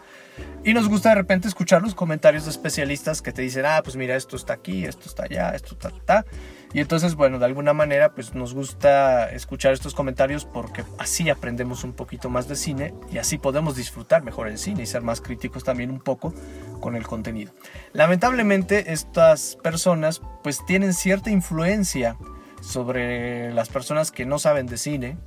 Y 0.64 0.74
nos 0.74 0.88
gusta 0.88 1.10
de 1.10 1.14
repente 1.14 1.46
escuchar 1.46 1.80
los 1.80 1.94
comentarios 1.94 2.44
de 2.44 2.50
especialistas 2.50 3.22
que 3.22 3.30
te 3.32 3.42
dicen, 3.42 3.64
ah, 3.66 3.80
pues 3.84 3.94
mira, 3.94 4.16
esto 4.16 4.34
está 4.34 4.54
aquí, 4.54 4.84
esto 4.84 5.08
está 5.08 5.24
allá, 5.24 5.50
esto 5.54 5.74
está, 5.74 5.88
está. 5.88 6.26
Y 6.74 6.80
entonces, 6.80 7.14
bueno, 7.14 7.38
de 7.38 7.46
alguna 7.46 7.72
manera, 7.72 8.12
pues 8.12 8.34
nos 8.34 8.52
gusta 8.52 9.30
escuchar 9.30 9.72
estos 9.72 9.94
comentarios 9.94 10.44
porque 10.44 10.84
así 10.98 11.30
aprendemos 11.30 11.84
un 11.84 11.94
poquito 11.94 12.28
más 12.28 12.48
de 12.48 12.56
cine 12.56 12.92
y 13.10 13.16
así 13.16 13.38
podemos 13.38 13.76
disfrutar 13.76 14.22
mejor 14.22 14.48
el 14.48 14.55
cine 14.58 14.82
y 14.82 14.86
ser 14.86 15.02
más 15.02 15.20
críticos 15.20 15.64
también 15.64 15.90
un 15.90 16.00
poco 16.00 16.32
con 16.80 16.96
el 16.96 17.06
contenido. 17.06 17.52
Lamentablemente, 17.92 18.92
estas 18.92 19.56
personas 19.62 20.22
pues 20.42 20.64
tienen 20.66 20.94
cierta 20.94 21.30
influencia 21.30 22.16
sobre 22.60 23.52
las 23.52 23.68
personas 23.68 24.10
que 24.10 24.26
no 24.26 24.38
saben 24.38 24.66
de 24.66 24.78
cine. 24.78 25.18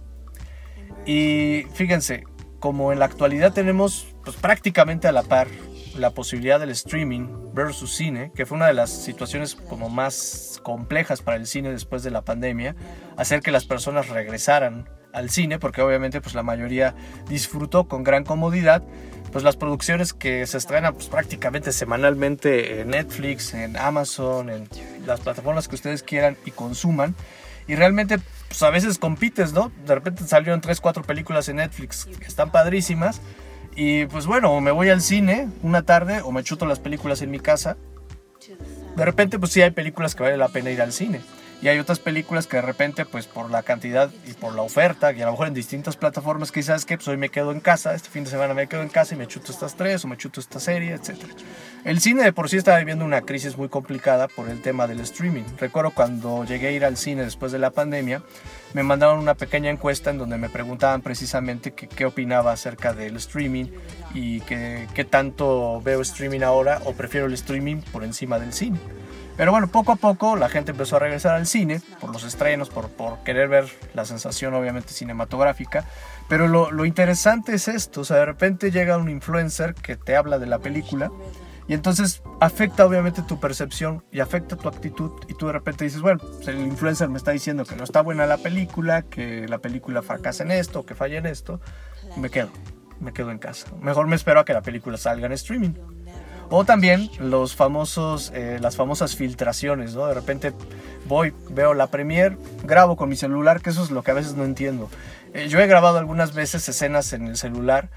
Y 1.06 1.65
fíjense, 1.74 2.26
como 2.60 2.92
en 2.92 3.00
la 3.00 3.06
actualidad 3.06 3.54
tenemos 3.54 4.15
pues 4.24 4.36
prácticamente 4.36 5.08
a 5.08 5.12
la 5.12 5.24
par 5.24 5.48
la 5.96 6.12
posibilidad 6.12 6.60
del 6.60 6.70
streaming 6.70 7.54
versus 7.54 7.94
cine, 7.96 8.32
que 8.36 8.46
fue 8.46 8.58
una 8.58 8.68
de 8.68 8.74
las 8.74 8.89
situaciones 8.89 9.56
como 9.56 9.89
más 9.89 10.60
complejas 10.63 11.22
para 11.22 11.38
el 11.38 11.48
cine 11.48 11.72
después 11.72 12.04
de 12.04 12.12
la 12.12 12.24
pandemia, 12.24 12.76
hacer 13.18 13.42
que 13.42 13.52
las 13.52 13.65
personas 13.65 14.10
regresaran 14.10 14.89
al 15.13 15.30
cine, 15.30 15.60
porque 15.60 15.82
obviamente 15.82 16.22
pues 16.22 16.36
la 16.36 16.44
mayoría 16.44 16.96
disfrutó 17.28 17.88
con 17.88 18.04
gran 18.04 18.24
comodidad, 18.24 18.84
pues 19.30 19.44
las 19.44 19.56
producciones 19.56 20.13
que 20.13 20.46
se 20.48 20.58
estrenan 20.58 20.94
pues 20.94 21.08
prácticamente 21.08 21.72
semanalmente 21.72 22.82
en 22.82 22.89
Netflix, 22.89 23.54
en 23.54 23.78
Amazon, 23.78 24.50
en 24.50 24.68
las 25.06 25.20
plataformas 25.20 25.68
que 25.68 25.76
ustedes 25.76 26.04
quieran 26.04 26.38
y 26.46 26.52
consuman, 26.52 27.15
y 27.68 27.76
realmente 27.76 28.20
pues 28.48 28.63
a 28.63 28.70
veces 28.70 28.98
compites, 28.98 29.54
¿no? 29.54 29.72
De 29.86 29.96
repente 29.96 30.24
salieron 30.26 30.62
3, 30.62 30.82
4 30.82 31.04
películas 31.04 31.50
en 31.50 31.58
Netflix 31.58 32.06
que 32.06 32.26
están 32.26 32.52
padrísimas, 32.52 33.22
y 33.76 34.06
pues 34.08 34.26
bueno, 34.26 34.60
me 34.62 34.72
voy 34.72 34.89
al 34.89 35.02
cine 35.02 35.48
una 35.62 35.84
tarde 35.84 36.22
o 36.22 36.32
me 36.32 36.44
chuto 36.44 36.65
las 36.65 36.80
películas 36.80 37.22
en 37.22 37.32
mi 37.32 37.39
casa. 37.39 37.78
De 38.96 39.06
repente 39.06 39.39
pues 39.39 39.52
sí 39.52 39.62
hay 39.62 39.72
películas 39.72 40.15
que 40.15 40.24
vale 40.24 40.38
la 40.38 40.50
pena 40.50 40.72
ir 40.72 40.82
al 40.82 40.92
cine. 40.92 41.22
Y 41.62 41.67
hay 41.67 41.78
otras 41.78 42.00
películas 42.00 42.48
que 42.48 42.56
de 42.58 42.62
repente, 42.62 43.06
pues 43.06 43.28
por 43.28 43.52
la 43.52 43.63
cantidad 43.63 44.10
y 44.26 44.32
por 44.32 44.56
la 44.56 44.62
oferta, 44.62 45.12
y 45.12 45.22
a 45.22 45.26
lo 45.26 45.32
mejor 45.32 45.48
en 45.48 45.54
distintas 45.54 45.98
plataformas, 45.98 46.54
quizás 46.54 46.86
que 46.86 46.95
pues 46.95 47.08
hoy 47.10 47.17
me 47.17 47.30
quedo 47.30 47.52
en 47.52 47.60
casa, 47.60 47.93
este 47.93 48.10
fin 48.10 48.24
de 48.24 48.30
semana 48.30 48.54
me 48.54 48.67
quedo 48.67 48.82
en 48.82 48.88
casa 48.88 49.13
y 49.13 49.17
me 49.17 49.28
chuto 49.28 49.52
estas 49.52 49.76
tres 49.76 50.06
o 50.06 50.08
me 50.08 50.15
chuto 50.15 50.39
esta 50.39 50.62
serie, 50.62 50.93
etc. 50.93 51.17
El 51.84 52.00
cine 52.00 52.24
de 52.24 52.32
por 52.32 52.50
sí 52.50 52.56
está 52.56 52.78
viviendo 52.78 53.04
una 53.04 53.22
crisis 53.22 53.58
muy 53.58 53.67
complicada 53.67 54.30
por 54.30 54.48
el 54.48 54.62
tema 54.62 54.88
del 54.88 55.02
streaming. 55.02 55.43
Recuerdo 55.58 55.91
cuando 55.91 56.45
llegué 56.45 56.67
a 56.67 56.72
ir 56.72 56.86
al 56.86 56.95
cine 56.95 57.24
después 57.24 57.52
de 57.52 57.60
la 57.60 57.72
pandemia, 57.72 58.24
me 58.74 58.84
mandaron 58.84 59.19
una 59.19 59.36
pequeña 59.36 59.69
encuesta 59.69 60.12
en 60.12 60.17
donde 60.17 60.38
me 60.38 60.48
preguntaban 60.50 61.02
precisamente 61.02 61.72
qué 61.74 62.06
opinaba 62.06 62.54
acerca 62.54 62.93
del 62.93 63.17
streaming 63.17 63.65
y 64.13 64.39
qué 64.41 65.08
tanto 65.10 65.82
veo 65.82 66.02
streaming 66.02 66.41
ahora 66.41 66.80
o 66.86 66.93
prefiero 66.93 67.26
el 67.26 67.34
streaming 67.34 67.82
por 67.91 68.06
encima 68.06 68.39
del 68.39 68.54
cine. 68.54 68.80
Pero 69.39 69.54
bueno, 69.54 69.67
poco 69.67 69.93
a 69.93 69.95
poco 69.95 70.36
la 70.36 70.49
gente 70.49 70.71
empezó 70.71 70.97
a 70.97 70.99
regresar 70.99 71.34
al 71.34 71.47
cine 71.47 71.80
por 72.02 72.12
los 72.12 72.25
estrenos, 72.25 72.67
por, 72.69 72.89
por 72.89 73.19
querer 73.19 73.47
ver 73.47 73.69
la 73.93 74.04
sensación 74.04 74.54
obviamente 74.54 74.91
cinematográfica. 74.91 75.86
Pero 76.28 76.49
lo, 76.49 76.71
lo, 76.71 76.84
interesante 76.84 77.54
es 77.56 77.69
esto, 77.69 78.02
o 78.02 78.04
sea, 78.04 78.17
de 78.17 78.25
repente 78.25 78.69
llega 78.69 78.97
un 78.97 79.10
influencer 79.10 79.75
que 79.75 79.95
te 79.95 80.17
habla 80.17 80.39
de 80.39 80.45
la 80.45 80.60
película 80.60 81.10
y 81.69 81.73
entonces 81.73 82.21
afecta 82.41 82.86
obviamente 82.86 83.21
tu 83.21 83.39
percepción 83.39 84.04
y 84.12 84.19
afecta 84.19 84.58
tu 84.58 84.67
actitud 84.67 85.12
y 85.30 85.36
tú 85.36 85.47
de 85.47 85.54
repente 85.54 85.86
dices, 85.86 86.02
bueno, 86.02 86.19
pues 86.19 86.45
el 86.49 86.60
influencer 86.60 87.08
me 87.08 87.17
está 87.17 87.32
diciendo 87.32 87.63
que 87.63 87.78
no 87.78 87.86
está 87.86 88.02
buena 88.02 88.25
la 88.25 88.39
película, 88.39 89.04
que 89.04 89.47
la 89.47 89.60
película 89.60 90.02
fracasa 90.02 90.43
en 90.43 90.52
esto, 90.52 90.86
que 90.86 90.95
falla 90.95 91.17
en 91.17 91.28
esto, 91.28 91.62
me 92.17 92.30
quedo, 92.30 92.49
me 92.99 93.13
quedo 93.13 93.32
en 93.32 93.38
casa. 93.39 93.67
Mejor 93.80 94.06
me 94.08 94.17
espero 94.17 94.41
a 94.41 94.43
que 94.43 94.52
la 94.52 94.62
película 94.62 94.97
salga 94.97 95.28
en 95.28 95.32
streaming. 95.32 95.75
O 96.50 96.66
también 96.66 97.10
los 97.20 97.56
famosos, 97.56 98.32
eh, 98.34 98.58
las 98.60 98.76
famosas 98.76 99.16
filtraciones, 99.16 99.94
¿no? 99.94 100.08
De 100.08 100.16
repente 100.16 100.54
voy, 101.06 101.34
veo 101.52 101.74
la 101.74 101.88
premiere, 101.88 102.38
grabo 102.64 102.96
con 102.96 103.10
mi 103.10 103.16
celular, 103.16 103.62
que 103.62 103.70
eso 103.70 103.84
es 103.84 103.92
lo 103.92 104.02
que 104.04 104.12
a 104.12 104.16
veces 104.16 104.36
no 104.36 104.46
entiendo. 104.46 104.90
Eh, 105.34 105.48
yo 105.48 105.60
he 105.60 105.68
grabado 105.68 106.00
algunas 106.00 106.34
veces 106.34 106.68
escenas 106.68 107.14
en 107.14 107.28
el 107.28 107.38
celular 107.38 107.90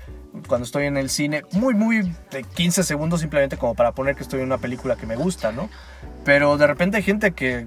cuando 0.49 0.65
estoy 0.65 0.87
en 0.87 0.97
el 0.97 1.11
cine, 1.11 1.45
muy, 1.53 1.75
muy 1.75 2.13
de 2.31 2.43
15 2.43 2.83
segundos 2.83 3.21
simplemente 3.21 3.57
como 3.57 3.75
para 3.75 3.93
poner 3.93 4.17
que 4.17 4.23
estoy 4.23 4.41
en 4.41 4.47
una 4.47 4.59
película 4.59 4.97
que 4.97 5.07
me 5.07 5.17
gusta, 5.17 5.53
¿no? 5.53 5.69
Pero 6.25 6.57
de 6.57 6.67
repente 6.67 6.99
hay 6.99 7.03
gente 7.03 7.33
que, 7.33 7.67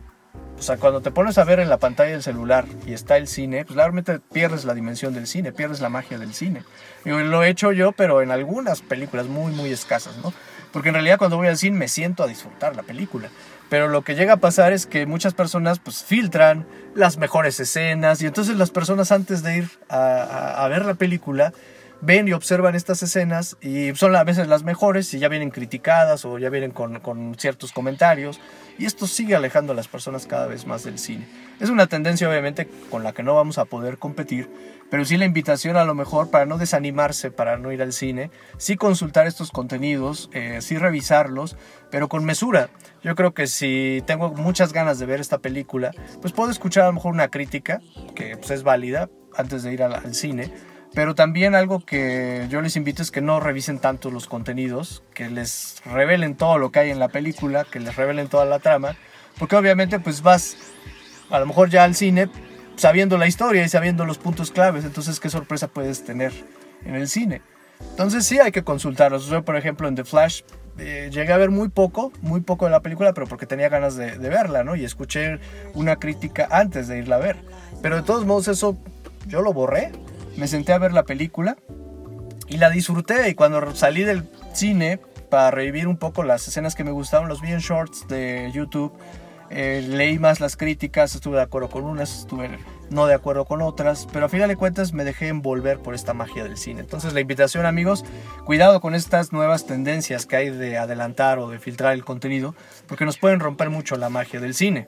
o 0.58 0.62
sea, 0.62 0.78
cuando 0.78 1.02
te 1.02 1.12
pones 1.12 1.38
a 1.38 1.44
ver 1.44 1.60
en 1.60 1.70
la 1.70 1.78
pantalla 1.78 2.12
del 2.12 2.24
celular 2.24 2.66
y 2.86 2.94
está 2.94 3.18
el 3.18 3.28
cine, 3.28 3.66
pues 3.66 3.76
realmente 3.76 4.20
pierdes 4.20 4.66
la 4.66 4.74
dimensión 4.74 5.14
del 5.14 5.28
cine, 5.28 5.52
pierdes 5.52 5.80
la 5.80 5.90
magia 5.90 6.18
del 6.18 6.34
cine. 6.34 6.64
Y 7.06 7.10
lo 7.10 7.44
he 7.44 7.50
hecho 7.50 7.72
yo, 7.72 7.92
pero 7.92 8.22
en 8.22 8.32
algunas 8.32 8.82
películas 8.82 9.28
muy, 9.28 9.52
muy 9.52 9.72
escasas, 9.72 10.18
¿no? 10.18 10.34
Porque 10.76 10.90
en 10.90 10.96
realidad 10.96 11.18
cuando 11.18 11.38
voy 11.38 11.48
al 11.48 11.56
cine 11.56 11.78
me 11.78 11.88
siento 11.88 12.22
a 12.22 12.28
disfrutar 12.28 12.76
la 12.76 12.84
película. 12.84 13.30
Pero 13.70 13.88
lo 13.88 14.02
que 14.02 14.14
llega 14.14 14.34
a 14.34 14.38
pasar 14.38 14.74
es 14.74 14.86
que 14.86 15.06
muchas 15.06 15.34
personas 15.34 15.80
pues 15.80 16.04
filtran 16.04 16.68
las 16.96 17.16
mejores 17.16 17.58
escenas 17.62 18.22
y 18.22 18.26
entonces 18.26 18.58
las 18.58 18.72
personas 18.72 19.14
antes 19.14 19.42
de 19.42 19.60
ir 19.60 19.70
a, 19.88 20.68
ver 20.70 20.84
la 20.84 20.96
película 20.96 21.54
ven 22.02 22.28
y 22.28 22.34
observan 22.34 22.76
estas 22.76 23.02
escenas 23.04 23.56
y 23.62 23.96
son 23.96 24.14
a 24.18 24.26
veces 24.26 24.50
las 24.50 24.64
mejores 24.64 25.14
y 25.14 25.20
ya 25.20 25.30
vienen 25.30 25.50
criticadas 25.50 26.26
o 26.26 26.40
ya 26.40 26.50
vienen 26.50 26.72
con, 26.72 27.00
con 27.00 27.36
ciertos 27.40 27.72
comentarios 27.72 28.42
y 28.78 28.86
esto 28.86 29.08
sigue 29.08 29.34
alejando 29.34 29.72
a 29.72 29.78
las 29.78 29.88
personas 29.88 30.26
cada 30.26 30.46
vez 30.46 30.68
más 30.68 30.84
del 30.84 31.00
cine. 31.00 31.26
Es 31.62 31.70
una 31.70 31.88
tendencia 31.88 32.28
obviamente 32.28 32.68
con 32.92 33.06
la 33.06 33.14
que 33.14 33.24
no 33.24 33.34
vamos 33.34 33.60
a 33.60 33.64
poder 33.64 33.98
competir, 33.98 34.50
pero 34.96 35.04
sí 35.04 35.18
la 35.18 35.26
invitación 35.26 35.76
a 35.76 35.84
lo 35.84 35.94
mejor 35.94 36.32
para 36.32 36.46
no 36.46 36.58
desanimarse, 36.58 37.30
para 37.30 37.58
no 37.58 37.74
ir 37.74 37.82
al 37.82 37.92
cine, 37.92 38.32
sí 38.58 38.78
consultar 38.78 39.28
estos 39.28 39.52
contenidos, 39.52 40.30
eh, 40.32 40.60
sí 40.62 40.78
revisarlos, 40.78 41.58
pero 41.92 42.08
con 42.08 42.24
mesura. 42.24 42.70
Yo 43.04 43.14
creo 43.14 43.34
que 43.34 43.48
si 43.48 44.02
tengo 44.08 44.32
muchas 44.32 44.72
ganas 44.72 44.98
de 44.98 45.06
ver 45.06 45.20
esta 45.20 45.40
película, 45.40 45.92
pues 46.22 46.32
puedo 46.32 46.50
escuchar 46.50 46.84
a 46.84 46.88
lo 46.88 46.94
mejor 46.94 47.12
una 47.12 47.28
crítica, 47.28 47.82
que 48.16 48.38
pues, 48.38 48.52
es 48.52 48.64
válida, 48.64 49.10
antes 49.36 49.64
de 49.64 49.74
ir 49.74 49.84
al, 49.84 50.16
cine, 50.16 50.54
pero 50.94 51.14
también 51.14 51.56
algo 51.56 51.86
que 51.86 52.48
yo 52.50 52.62
les 52.62 52.78
invito 52.78 53.02
es 53.02 53.12
que 53.12 53.20
no 53.20 53.42
revisen 53.42 53.80
tanto 53.80 54.12
los 54.12 54.28
contenidos, 54.28 55.04
que 55.14 55.30
les 55.30 55.82
revelen 55.84 56.38
todo 56.38 56.58
lo 56.58 56.72
que 56.72 56.80
hay 56.80 56.92
en 56.92 57.00
la 57.00 57.10
película, 57.10 57.66
que 57.66 57.82
les 57.82 57.98
revelen 57.98 58.30
toda 58.30 58.46
la 58.46 58.60
trama, 58.60 58.96
porque 59.38 59.58
obviamente 59.58 60.00
pues 60.00 60.22
vas 60.22 60.56
a 61.30 61.38
lo 61.38 61.48
mejor 61.48 61.70
ya 61.70 61.84
al 61.84 61.96
cine 61.96 62.30
sabiendo 62.76 63.18
la 63.18 63.28
historia 63.28 63.64
y 63.64 63.70
sabiendo 63.70 64.06
los 64.06 64.18
puntos 64.18 64.52
claves, 64.52 64.86
entonces 64.86 65.20
qué 65.20 65.30
sorpresa 65.30 65.68
puedes 65.68 66.04
tener 66.04 66.34
en 66.86 66.96
el 66.96 67.08
cine. 67.08 67.42
Entonces 67.92 68.26
sí 68.26 68.40
hay 68.40 68.52
que 68.52 68.64
consultarlos. 68.64 69.28
Yo 69.28 69.44
por 69.44 69.58
ejemplo 69.58 69.88
en 69.88 69.96
The 69.96 70.04
Flash 70.04 70.42
eh, 70.78 71.10
llegué 71.12 71.32
a 71.32 71.38
ver 71.38 71.52
muy 71.52 71.70
poco, 71.70 72.12
muy 72.22 72.42
poco 72.42 72.66
de 72.66 72.72
la 72.72 72.82
película, 72.82 73.14
pero 73.14 73.28
porque 73.28 73.46
tenía 73.46 73.70
ganas 73.70 73.96
de, 73.96 74.18
verla, 74.18 74.64
¿no? 74.64 74.76
Y 74.76 74.84
escuché 74.84 75.40
una 75.74 75.98
crítica 75.98 76.48
antes 76.52 76.88
de 76.88 77.00
irla 77.00 77.16
a 77.16 77.20
ver. 77.20 77.38
Pero 77.82 77.96
de 77.96 78.04
todos 78.04 78.26
modos 78.26 78.48
eso 78.48 78.78
yo 79.28 79.42
lo 79.42 79.54
borré, 79.54 79.92
me 80.38 80.48
senté 80.48 80.74
a 80.74 80.78
ver 80.78 80.94
la 80.94 81.04
película 81.04 81.58
y 82.48 82.58
la 82.58 82.70
disfruté 82.70 83.30
y 83.30 83.36
cuando 83.36 83.74
salí 83.76 84.04
del 84.04 84.30
cine 84.54 85.00
para 85.30 85.52
revivir 85.52 85.88
un 85.88 85.98
poco 85.98 86.24
las 86.24 86.48
escenas 86.48 86.76
que 86.76 86.84
me 86.84 86.92
gustaban, 86.92 87.28
los 87.28 87.42
vi 87.42 87.52
en 87.52 87.60
shorts 87.60 88.08
de 88.08 88.52
YouTube 88.54 88.94
eh, 89.50 89.86
leí 89.88 90.20
más 90.20 90.40
las 90.40 90.58
críticas, 90.58 91.16
estuve 91.16 91.38
de 91.38 91.44
acuerdo 91.44 91.70
con 91.70 91.84
unas, 91.84 92.20
estuve 92.20 92.60
no 92.90 93.08
de 93.08 93.14
acuerdo 93.14 93.46
con 93.46 93.62
otras, 93.62 94.08
pero 94.12 94.26
a 94.26 94.30
final 94.30 94.48
de 94.50 94.56
cuentas 94.56 94.94
me 94.94 95.04
dejé 95.04 95.28
envolver 95.28 95.80
por 95.80 95.96
esta 95.96 96.14
magia 96.14 96.44
del 96.44 96.58
cine. 96.58 96.82
Entonces 96.82 97.14
la 97.14 97.20
invitación 97.20 97.66
amigos, 97.66 98.06
cuidado 98.46 98.82
con 98.82 98.96
estas 98.96 99.34
nuevas 99.34 99.66
tendencias 99.66 100.26
que 100.26 100.36
hay 100.36 100.50
de 100.50 100.78
adelantar 100.78 101.40
o 101.40 101.50
de 101.50 101.60
filtrar 101.60 101.94
el 101.94 102.04
contenido, 102.04 102.56
porque 102.88 103.06
nos 103.06 103.18
pueden 103.18 103.40
romper 103.40 103.70
mucho 103.70 103.96
la 103.98 104.10
magia 104.10 104.40
del 104.40 104.54
cine. 104.54 104.88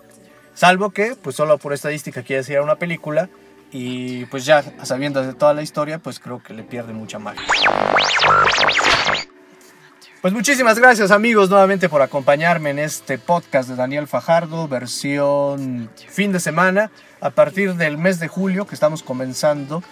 Salvo 0.53 0.89
que, 0.89 1.15
pues 1.21 1.35
solo 1.35 1.57
por 1.59 1.73
estadística 1.73 2.23
quieres 2.23 2.49
ir 2.49 2.57
a 2.57 2.63
una 2.63 2.75
película 2.75 3.29
y 3.71 4.25
pues 4.25 4.45
ya 4.45 4.63
sabiendo 4.83 5.21
de 5.21 5.33
toda 5.33 5.53
la 5.53 5.61
historia, 5.61 5.99
pues 5.99 6.19
creo 6.19 6.41
que 6.41 6.53
le 6.53 6.63
pierde 6.63 6.93
mucha 6.93 7.19
magia. 7.19 7.43
Pues 10.21 10.33
muchísimas 10.33 10.79
gracias 10.79 11.11
amigos 11.11 11.51
nuevamente 11.51 11.89
por 11.89 12.01
acompañarme 12.01 12.71
en 12.71 12.79
este 12.79 13.19
podcast 13.19 13.69
de 13.69 13.75
Daniel 13.75 14.07
Fajardo, 14.07 14.67
versión 14.67 15.91
fin 16.09 16.31
de 16.31 16.39
semana. 16.39 16.89
A 17.21 17.29
partir 17.29 17.75
del 17.75 17.99
mes 17.99 18.19
de 18.19 18.27
julio 18.27 18.65
que 18.65 18.73
estamos 18.73 19.03
comenzando, 19.03 19.83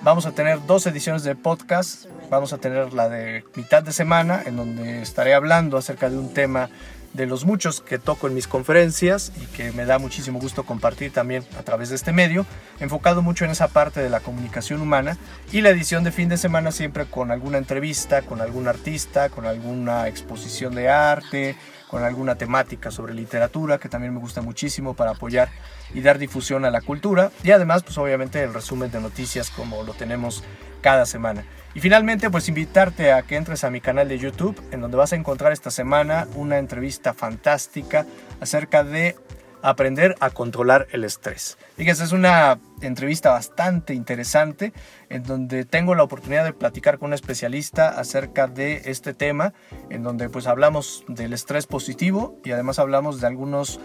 vamos 0.00 0.24
a 0.24 0.30
tener 0.30 0.64
dos 0.66 0.86
ediciones 0.86 1.24
de 1.24 1.34
podcast. 1.34 2.04
Vamos 2.30 2.52
a 2.52 2.58
tener 2.58 2.92
la 2.92 3.08
de 3.08 3.44
mitad 3.56 3.82
de 3.82 3.92
semana, 3.92 4.40
en 4.46 4.56
donde 4.56 5.02
estaré 5.02 5.34
hablando 5.34 5.76
acerca 5.76 6.08
de 6.08 6.16
un 6.16 6.32
tema 6.32 6.70
de 7.12 7.26
los 7.26 7.44
muchos 7.44 7.80
que 7.80 7.98
toco 7.98 8.26
en 8.26 8.34
mis 8.34 8.46
conferencias 8.46 9.32
y 9.40 9.46
que 9.46 9.72
me 9.72 9.84
da 9.84 9.98
muchísimo 9.98 10.38
gusto 10.38 10.64
compartir 10.64 11.12
también 11.12 11.44
a 11.58 11.62
través 11.62 11.90
de 11.90 11.96
este 11.96 12.12
medio, 12.12 12.46
enfocado 12.80 13.22
mucho 13.22 13.44
en 13.44 13.50
esa 13.50 13.68
parte 13.68 14.00
de 14.00 14.08
la 14.08 14.20
comunicación 14.20 14.80
humana 14.80 15.18
y 15.52 15.60
la 15.60 15.70
edición 15.70 16.04
de 16.04 16.12
fin 16.12 16.28
de 16.28 16.36
semana 16.36 16.72
siempre 16.72 17.06
con 17.06 17.30
alguna 17.30 17.58
entrevista, 17.58 18.22
con 18.22 18.40
algún 18.40 18.68
artista, 18.68 19.28
con 19.28 19.46
alguna 19.46 20.08
exposición 20.08 20.74
de 20.74 20.88
arte, 20.88 21.56
con 21.88 22.02
alguna 22.02 22.36
temática 22.36 22.90
sobre 22.90 23.12
literatura 23.12 23.78
que 23.78 23.90
también 23.90 24.14
me 24.14 24.20
gusta 24.20 24.40
muchísimo 24.40 24.94
para 24.94 25.10
apoyar 25.10 25.50
y 25.92 26.00
dar 26.00 26.18
difusión 26.18 26.64
a 26.64 26.70
la 26.70 26.80
cultura 26.80 27.30
y 27.44 27.50
además 27.50 27.82
pues 27.82 27.98
obviamente 27.98 28.42
el 28.42 28.54
resumen 28.54 28.90
de 28.90 29.00
noticias 29.00 29.50
como 29.50 29.82
lo 29.82 29.92
tenemos 29.92 30.42
cada 30.80 31.04
semana. 31.04 31.44
Y 31.74 31.80
finalmente, 31.80 32.28
pues 32.30 32.48
invitarte 32.48 33.12
a 33.12 33.22
que 33.22 33.36
entres 33.36 33.64
a 33.64 33.70
mi 33.70 33.80
canal 33.80 34.08
de 34.08 34.18
YouTube, 34.18 34.60
en 34.72 34.80
donde 34.80 34.96
vas 34.98 35.12
a 35.12 35.16
encontrar 35.16 35.52
esta 35.52 35.70
semana 35.70 36.28
una 36.34 36.58
entrevista 36.58 37.14
fantástica 37.14 38.06
acerca 38.40 38.84
de 38.84 39.16
aprender 39.62 40.16
a 40.20 40.30
controlar 40.30 40.88
el 40.90 41.04
estrés. 41.04 41.56
Fíjense, 41.76 42.04
es 42.04 42.12
una 42.12 42.58
entrevista 42.82 43.30
bastante 43.30 43.94
interesante 43.94 44.72
en 45.08 45.22
donde 45.22 45.64
tengo 45.64 45.94
la 45.94 46.02
oportunidad 46.02 46.44
de 46.44 46.52
platicar 46.52 46.98
con 46.98 47.08
un 47.08 47.14
especialista 47.14 47.88
acerca 47.88 48.48
de 48.48 48.82
este 48.86 49.14
tema, 49.14 49.54
en 49.88 50.02
donde 50.02 50.28
pues 50.28 50.46
hablamos 50.46 51.04
del 51.08 51.32
estrés 51.32 51.66
positivo 51.66 52.36
y 52.44 52.50
además 52.50 52.78
hablamos 52.80 53.20
de 53.20 53.28
algunos 53.28 53.80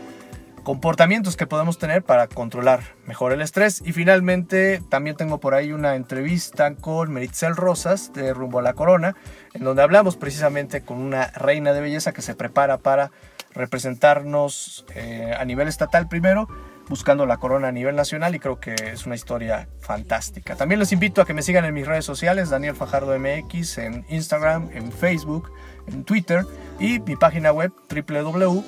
comportamientos 0.68 1.38
que 1.38 1.48
podemos 1.48 1.78
tener 1.78 2.04
para 2.04 2.28
controlar 2.28 2.82
mejor 3.06 3.32
el 3.32 3.42
estrés. 3.42 3.82
Y 3.86 3.94
finalmente 3.94 4.82
también 4.90 5.16
tengo 5.16 5.40
por 5.40 5.54
ahí 5.54 5.72
una 5.72 5.96
entrevista 5.96 6.76
con 6.76 7.14
Meritzel 7.14 7.56
Rosas 7.56 8.12
de 8.12 8.34
Rumbo 8.34 8.60
a 8.60 8.62
la 8.62 8.74
Corona, 8.74 9.16
en 9.54 9.64
donde 9.64 9.82
hablamos 9.82 10.18
precisamente 10.18 10.82
con 10.82 10.98
una 10.98 11.28
reina 11.28 11.72
de 11.72 11.80
belleza 11.80 12.12
que 12.12 12.22
se 12.22 12.36
prepara 12.36 12.80
para 12.80 13.12
representarnos 13.54 14.86
eh, 14.94 15.34
a 15.40 15.46
nivel 15.46 15.70
estatal 15.70 16.10
primero, 16.10 16.50
buscando 16.90 17.26
la 17.26 17.38
corona 17.38 17.70
a 17.70 17.72
nivel 17.72 17.96
nacional 17.96 18.36
y 18.36 18.40
creo 18.40 18.60
que 18.60 18.74
es 18.74 19.06
una 19.06 19.16
historia 19.16 19.70
fantástica. 19.80 20.58
También 20.58 20.80
les 20.80 20.92
invito 20.92 21.22
a 21.22 21.26
que 21.26 21.34
me 21.34 21.44
sigan 21.44 21.64
en 21.64 21.74
mis 21.74 21.88
redes 21.88 22.04
sociales, 22.04 22.50
Daniel 22.50 22.76
Fajardo 22.76 23.18
MX, 23.18 23.78
en 23.78 24.06
Instagram, 24.10 24.70
en 24.74 24.92
Facebook, 24.92 25.50
en 25.88 26.04
Twitter 26.04 26.46
y 26.78 27.00
mi 27.00 27.16
página 27.16 27.54
web 27.54 27.72
www 27.90 28.66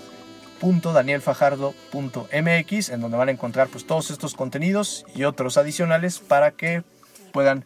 www.danielfajardo.mx 0.62 2.89
en 2.89 3.02
donde 3.02 3.17
van 3.17 3.30
a 3.30 3.32
encontrar 3.32 3.67
pues 3.67 3.86
todos 3.86 4.12
estos 4.12 4.34
contenidos 4.34 5.06
y 5.15 5.24
otros 5.24 5.58
adicionales 5.58 6.19
para 6.19 6.52
que 6.52 6.84
puedan 7.32 7.63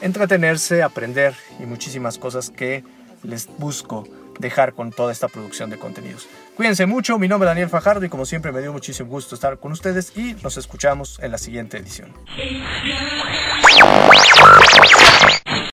entretenerse, 0.00 0.82
aprender 0.82 1.34
y 1.60 1.64
muchísimas 1.64 2.18
cosas 2.18 2.50
que 2.50 2.84
les 3.22 3.48
busco 3.58 4.06
dejar 4.38 4.74
con 4.74 4.90
toda 4.90 5.12
esta 5.12 5.28
producción 5.28 5.70
de 5.70 5.78
contenidos. 5.78 6.28
Cuídense 6.56 6.86
mucho, 6.86 7.18
mi 7.18 7.28
nombre 7.28 7.48
es 7.48 7.50
Daniel 7.50 7.68
Fajardo 7.68 8.04
y 8.04 8.08
como 8.08 8.26
siempre 8.26 8.52
me 8.52 8.60
dio 8.60 8.72
muchísimo 8.72 9.08
gusto 9.08 9.34
estar 9.34 9.58
con 9.58 9.72
ustedes 9.72 10.12
y 10.16 10.34
nos 10.42 10.56
escuchamos 10.56 11.18
en 11.20 11.30
la 11.30 11.38
siguiente 11.38 11.78
edición. 11.78 12.12